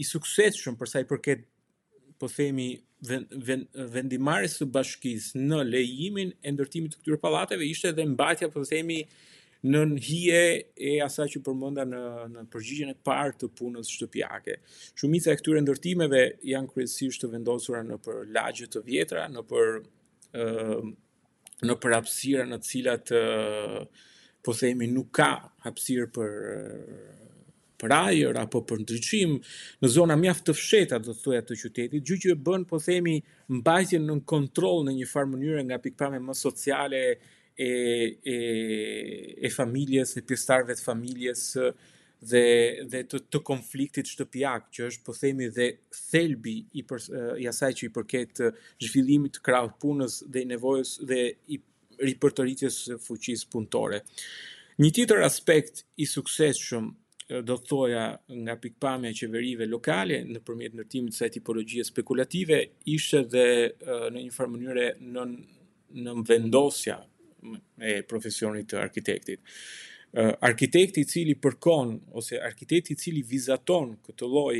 i 0.00 0.04
shumë, 0.06 0.76
përsa 0.78 1.02
i 1.02 1.08
përket 1.10 1.42
po 2.18 2.26
themi 2.32 2.68
vendimarrjes 3.02 4.58
së 4.58 4.66
bashkisë 4.74 5.38
në 5.38 5.60
lejimin 5.70 6.32
e 6.42 6.50
ndërtimit 6.52 6.94
të 6.96 7.02
këtyre 7.02 7.18
pallateve 7.22 7.66
ishte 7.70 7.92
edhe 7.92 8.06
mbajtja 8.12 8.48
po 8.54 8.64
themi 8.66 8.96
në 9.68 9.82
hije 10.08 10.40
e 10.90 10.94
asaj 11.04 11.28
që 11.36 11.42
përmenda 11.46 11.84
në 11.86 12.00
në 12.34 12.44
përgjigjen 12.52 12.92
e 12.94 12.96
parë 13.06 13.36
të 13.40 13.48
punës 13.58 13.90
shtëpiake. 13.94 14.56
Shumica 14.98 15.32
e 15.34 15.38
këtyre 15.40 15.62
ndërtimeve 15.62 16.24
janë 16.46 16.72
kryesisht 16.74 17.22
të 17.22 17.30
vendosura 17.36 17.84
në 17.86 17.98
për 18.06 18.20
lagje 18.34 18.68
të 18.74 18.82
vjetra, 18.86 19.28
në 19.34 19.46
për 19.50 19.78
ë 20.34 21.66
në 21.68 21.74
për 21.82 21.96
hapësira 21.96 22.44
në 22.46 22.60
të 22.62 22.68
cilat 22.70 23.10
po 24.46 24.54
themi 24.54 24.86
nuk 24.94 25.10
ka 25.18 25.30
hapësirë 25.66 26.10
për 26.14 26.36
ajër 27.86 28.36
apo 28.42 28.62
për 28.66 28.78
ndryqim 28.82 29.36
në 29.82 29.88
zona 29.92 30.16
mjaft 30.18 30.46
të 30.48 30.52
fsheta 30.58 30.98
do 30.98 31.14
të 31.14 31.22
thuja 31.22 31.42
të 31.46 31.58
qytetit, 31.62 32.02
gjë 32.08 32.18
që 32.24 32.32
e 32.34 32.38
bën 32.46 32.64
po 32.70 32.78
themi 32.82 33.18
mbajtjen 33.60 34.06
në 34.08 34.16
kontroll 34.30 34.82
në 34.88 34.96
një 34.98 35.06
farë 35.12 35.30
mënyrë 35.36 35.64
nga 35.68 35.78
pikpame 35.84 36.18
më 36.26 36.34
sociale 36.38 37.02
e 37.56 38.18
e 38.24 39.38
e 39.42 39.48
familjes, 39.50 40.12
e 40.18 40.22
pjestarve 40.22 40.74
të 40.78 40.82
familjes 40.84 41.40
dhe 42.30 42.44
dhe 42.90 43.00
të, 43.06 43.18
të 43.30 43.38
konfliktit 43.46 44.06
shtëpiak 44.12 44.68
që 44.74 44.86
është 44.90 45.04
po 45.06 45.14
themi 45.14 45.48
dhe 45.54 45.66
thelbi 46.10 46.56
i 46.78 46.82
për, 46.86 47.06
i 47.42 47.46
asaj 47.50 47.72
që 47.78 47.86
i 47.88 47.92
përket 47.96 48.42
zhvillimit 48.86 49.38
të 49.38 49.66
punës 49.82 50.22
dhe 50.30 50.42
i 50.42 50.46
nevojës 50.52 50.96
dhe 51.10 51.20
i 51.54 51.58
ripërtëritjes 52.10 52.74
së 52.88 52.98
fuqisë 53.02 53.46
punëtore. 53.52 54.02
Një 54.78 54.90
tjetër 54.94 55.22
aspekt 55.26 55.82
i 55.98 56.06
suksesshëm 56.06 56.84
do 57.28 57.54
të 57.60 57.66
thoja 57.68 58.02
nga 58.42 58.54
pikpamja 58.56 59.10
e 59.12 59.16
qeverive 59.18 59.66
lokale 59.68 60.22
në 60.24 60.40
përmjet 60.48 60.76
ndërtimit 60.78 61.12
të 61.12 61.18
saj 61.20 61.28
tipologjie 61.34 61.84
spekulative 61.84 62.62
ishte 62.88 63.20
dhe 63.34 63.44
në 64.14 64.22
një 64.22 64.32
farë 64.34 64.52
mënyre 64.54 64.86
në 65.12 65.26
në 66.06 66.12
vendosja 66.28 66.96
e 67.88 67.98
profesionit 68.08 68.66
të 68.68 68.76
arkitektit. 68.82 69.40
Arkitekti 70.44 71.00
i 71.04 71.08
cili 71.08 71.32
përkon 71.40 71.94
ose 72.20 72.36
arkitekti 72.44 72.92
i 72.96 73.00
cili 73.00 73.22
vizaton 73.28 73.94
këtë 74.06 74.28
lloj 74.28 74.56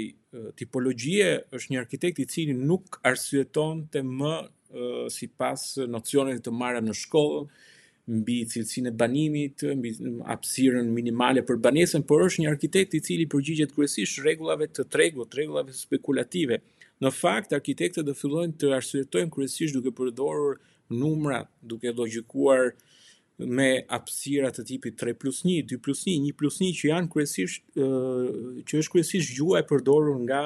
tipologjie 0.57 1.31
është 1.57 1.73
një 1.75 1.81
arkitekt 1.85 2.23
i 2.25 2.29
cili 2.35 2.57
nuk 2.57 2.97
arsyeton 3.11 3.85
të 3.93 4.05
më 4.21 4.35
sipas 5.17 5.67
nocioneve 5.93 6.41
të 6.47 6.53
marra 6.57 6.81
në 6.85 6.97
shkollë, 7.03 7.45
mbi 8.09 8.37
cilësin 8.51 8.89
e 8.89 8.93
banimit, 9.03 9.65
mbi 9.79 9.93
apsiren 10.35 10.89
minimale 10.95 11.43
për 11.49 11.61
banesën, 11.67 12.05
por 12.09 12.25
është 12.27 12.45
një 12.45 12.51
arkitekt 12.55 12.95
i 12.97 13.03
cili 13.09 13.27
përgjigjet 13.35 13.75
kryesisht 13.77 14.23
regullave 14.25 14.69
të 14.71 14.87
tregut, 14.89 15.29
rregullave 15.37 15.43
regullave 15.69 15.77
spekulative. 15.83 16.61
Në 17.05 17.13
fakt, 17.15 17.53
arkitektët 17.57 18.07
dhe 18.09 18.17
fillojnë 18.19 18.57
të 18.59 18.73
arsyetojnë 18.79 19.33
kryesisht 19.37 19.77
duke 19.77 19.93
përdorur 20.01 20.57
numra, 20.91 21.43
duke 21.63 21.93
logikuar 21.93 22.73
me 23.39 23.69
hapësira 23.93 24.49
të 24.51 24.65
tipit 24.67 24.97
3 24.99 25.15
plus 25.15 25.45
1, 25.47 25.69
2 25.71 25.79
plus 25.85 26.01
1, 26.11 26.25
1 26.33 26.39
plus 26.41 26.57
1, 26.67 26.73
që 26.81 26.89
janë 26.91 27.13
kryesisht, 27.13 27.65
që 28.67 28.81
është 28.81 28.95
kryesisht 28.97 29.37
gjua 29.37 29.61
e 29.63 29.69
përdorur 29.69 30.17
nga 30.25 30.41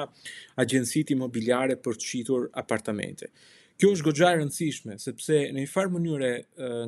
agjensit 0.61 1.15
imobiliare 1.15 1.79
për 1.81 1.97
të 2.03 2.39
apartamente. 2.61 3.31
Kjo 3.81 3.87
është 3.95 4.05
goxha 4.05 4.27
e 4.29 4.35
rëndësishme 4.39 4.95
sepse 5.01 5.37
në 5.53 5.63
një 5.63 5.69
farë 5.71 5.93
mënyre 5.95 6.27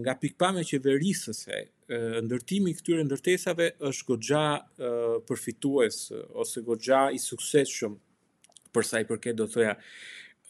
nga 0.04 0.13
pikpamja 0.21 0.62
e 0.63 0.67
qeverisë 0.69 1.34
së 1.34 1.62
ndërtimi 2.28 2.71
i 2.71 2.78
këtyre 2.78 3.06
ndërtesave 3.08 3.67
është 3.89 4.06
goxha 4.12 4.43
përfitues 5.32 5.98
ose 6.43 6.62
goxha 6.67 7.00
i 7.17 7.21
suksesshëm 7.24 7.98
për 8.76 8.89
sa 8.91 9.02
i 9.02 9.08
përket 9.10 9.39
do 9.39 9.48
të 9.50 9.54
thoya 9.56 9.74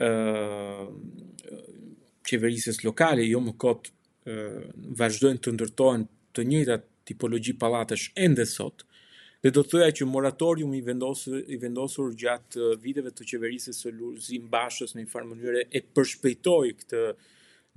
ë 0.04 0.90
qeverisë 2.32 2.76
lokale 2.84 3.30
jo 3.30 3.42
më 3.48 3.56
kot 3.66 3.88
vazhdojnë 5.00 5.40
të 5.46 5.56
ndërtohen 5.56 6.04
të 6.36 6.50
njëjtat 6.52 6.90
tipologji 7.12 7.56
pallatesh 7.64 8.10
ende 8.28 8.48
sot 8.58 8.84
ë 8.84 8.95
Dhe 9.46 9.52
do 9.54 9.62
të 9.62 9.70
thëja 9.76 9.94
që 10.00 10.06
moratorium 10.10 10.72
i, 10.74 10.80
i 11.54 11.58
vendosur 11.62 12.14
gjatë 12.18 12.62
uh, 12.64 12.72
viteve 12.82 13.12
të 13.14 13.28
qeverisë 13.30 13.76
së 13.78 13.92
lullëzim 13.94 14.48
bashës 14.50 14.96
në 14.98 15.04
i 15.04 15.10
farë 15.12 15.28
mënyre 15.30 15.60
e 15.78 15.82
përshpejtoj 15.96 16.70
këtë 16.80 17.02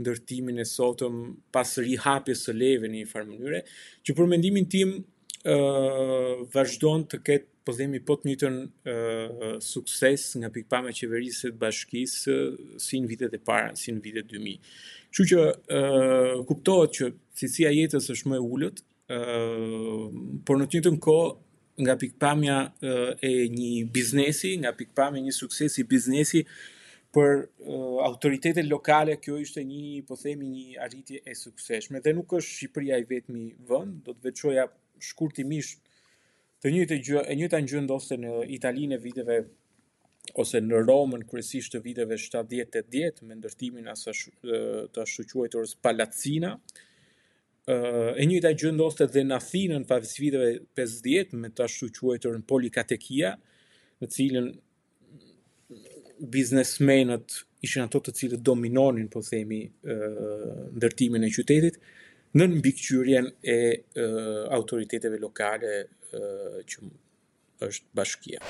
ndërtimin 0.00 0.62
e 0.62 0.64
sotëm 0.70 1.18
pas 1.52 1.68
rihapjes 1.84 2.46
së 2.48 2.54
leve 2.56 2.88
në 2.88 3.02
i 3.02 3.02
farë 3.10 3.28
mënyre, 3.34 3.60
që 4.00 4.14
për 4.16 4.30
mendimin 4.32 4.68
tim 4.72 4.94
uh, 4.96 6.40
vazhdon 6.56 7.04
të 7.12 7.20
ketë 7.28 7.50
po 7.68 7.74
pot 8.14 8.24
po 8.24 8.34
të 8.40 8.48
uh, 8.48 9.50
sukses 9.60 10.24
nga 10.40 10.48
pikpamja 10.54 10.94
e 10.94 10.96
qeverisë 11.02 11.42
së 11.42 11.50
bashkisë 11.66 12.32
uh, 12.32 12.54
si 12.80 13.02
në 13.04 13.10
vitet 13.12 13.36
e 13.36 13.42
para, 13.44 13.74
si 13.76 13.92
në 13.92 14.00
vitet 14.06 14.30
2000. 14.30 14.70
Kështu 15.12 15.28
që 15.34 15.42
uh, 15.42 16.48
kuptohet 16.48 16.96
që 16.96 17.10
cilësia 17.42 17.74
e 17.76 17.82
jetës 17.82 18.08
është 18.16 18.32
më 18.32 18.40
e 18.40 18.48
ulët, 18.56 18.80
uh, 19.18 20.40
por 20.48 20.60
në 20.64 20.70
të 20.70 20.78
njëjtën 20.80 20.98
kohë 21.10 21.28
nga 21.82 21.94
pikpamja 21.96 22.56
uh, 22.82 23.12
e 23.22 23.46
një 23.54 23.70
biznesi, 23.94 24.56
nga 24.62 24.72
pikpamja 24.74 25.20
e 25.22 25.26
një 25.28 25.34
suksesi 25.36 25.84
biznesi 25.86 26.42
për 27.14 27.36
uh, 27.44 28.00
autoritetet 28.08 28.66
lokale, 28.68 29.16
kjo 29.22 29.38
ishte 29.40 29.62
një, 29.64 29.82
po 30.08 30.18
themi, 30.18 30.48
një 30.54 30.80
arritje 30.84 31.22
e 31.22 31.36
sukseshme 31.38 32.02
dhe 32.04 32.16
nuk 32.18 32.34
është 32.40 32.54
Shqipëria 32.58 32.98
i 33.00 33.06
vetmi 33.08 33.46
vend, 33.70 34.00
do 34.06 34.14
të 34.14 34.26
veqoja 34.30 34.66
shkurtimisht 35.10 35.80
të 36.64 36.72
njëjtë 36.74 36.98
gjë, 37.06 37.22
e 37.30 37.36
njëjta 37.38 37.60
gjë 37.70 37.84
ndoshte 37.86 38.18
në 38.18 38.32
Italinë 38.58 38.96
e 38.98 39.02
viteve 39.06 39.38
ose 40.42 40.58
në 40.60 40.82
Romën 40.84 41.22
kryesisht 41.30 41.76
të 41.76 41.80
viteve 41.86 42.18
70-80 42.20 43.22
me 43.24 43.38
ndërtimin 43.38 43.86
asaj 43.94 44.16
eh, 44.26 44.82
të 44.92 45.04
ashtu 45.04 45.46
Palazzina, 45.86 46.56
e 47.68 48.24
njëjta 48.24 48.54
gjë 48.56 48.70
ndoste 48.78 49.04
dhe 49.12 49.22
në 49.26 49.36
Athinën 49.36 49.82
pas 49.88 50.14
viteve 50.20 50.52
50 50.78 51.34
me 51.36 51.50
të 51.52 51.66
ashtu 51.66 51.90
quajtur 51.98 52.36
polikatekia, 52.48 53.34
në 54.00 54.08
cilën 54.14 54.46
biznesmenët 56.32 57.36
ishin 57.66 57.84
ato 57.84 58.00
të 58.06 58.14
cilët 58.18 58.42
dominonin, 58.48 59.10
po 59.12 59.20
themi, 59.22 59.60
ndërtimin 59.84 61.26
e 61.26 61.30
qytetit, 61.34 61.76
në 62.38 62.46
mbikëqyrjen 62.56 63.28
e, 63.42 63.52
e 64.00 64.04
autoriteteve 64.56 65.20
lokale 65.20 65.72
e, 65.76 66.64
që 66.70 66.88
është 67.68 67.86
bashkia. 67.96 68.40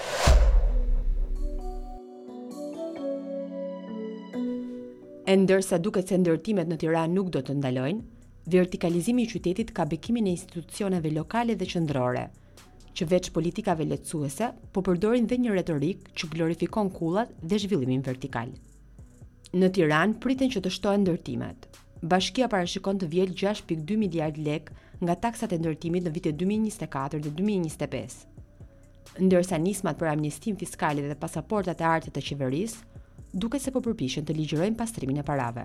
E 5.28 5.36
ndërsa 5.42 5.80
duket 5.84 6.12
se 6.14 6.18
ndërtimet 6.22 6.70
në 6.70 6.78
Tiranë 6.84 7.14
nuk 7.18 7.32
do 7.34 7.42
të 7.46 7.56
ndalojnë, 7.60 8.02
vertikalizimi 8.50 9.22
i 9.22 9.28
qytetit 9.28 9.72
ka 9.76 9.84
bekimin 9.86 10.26
e 10.26 10.30
institucioneve 10.32 11.10
lokale 11.12 11.54
dhe 11.60 11.66
qëndrore, 11.68 12.24
që 12.96 13.06
veç 13.10 13.28
politikave 13.30 13.84
letësuese, 13.86 14.46
po 14.72 14.80
përdorin 14.82 15.26
dhe 15.30 15.36
një 15.38 15.52
retorik 15.58 16.08
që 16.18 16.30
glorifikon 16.32 16.88
kulat 16.90 17.34
dhe 17.42 17.58
zhvillimin 17.62 18.02
vertikal. 18.02 18.48
Në 19.54 19.70
Tiran, 19.76 20.16
pritin 20.22 20.50
që 20.52 20.60
të 20.64 20.70
shtohen 20.74 21.04
ndërtimet. 21.06 21.68
Bashkia 22.02 22.48
parashikon 22.50 22.98
të 23.00 23.06
vjel 23.12 23.30
6.2 23.38 23.96
miliard 23.98 24.36
lek 24.38 24.72
nga 25.02 25.14
taksat 25.16 25.52
e 25.52 25.58
ndërtimit 25.62 26.04
në 26.06 26.10
vite 26.16 26.32
2024 26.42 27.22
dhe 27.24 27.32
2025 27.42 28.18
ndërsa 29.18 29.58
nismat 29.58 29.96
për 29.98 30.12
amnistim 30.12 30.54
fiskale 30.60 31.02
dhe 31.02 31.16
pasaportat 31.18 31.80
e 31.80 31.84
artit 31.88 32.14
të 32.14 32.22
qeveris, 32.28 32.76
duke 33.34 33.58
se 33.58 33.72
po 33.74 33.80
përpishen 33.82 34.24
të 34.28 34.36
ligjërojnë 34.36 34.78
pastrimin 34.78 35.18
e 35.24 35.24
parave. 35.26 35.64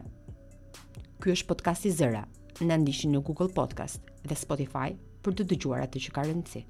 Ky 1.22 1.36
është 1.36 1.50
podcast 1.52 1.86
i 1.86 1.92
zëra 1.94 2.24
në 2.62 2.76
ndishin 2.84 3.16
në 3.16 3.22
Google 3.30 3.48
Podcast 3.56 4.12
dhe 4.30 4.38
Spotify 4.44 4.94
për 5.26 5.40
të 5.42 5.50
dëgjuarat 5.54 5.96
të 5.98 6.06
që 6.08 6.18
ka 6.20 6.30
rëndësi. 6.32 6.66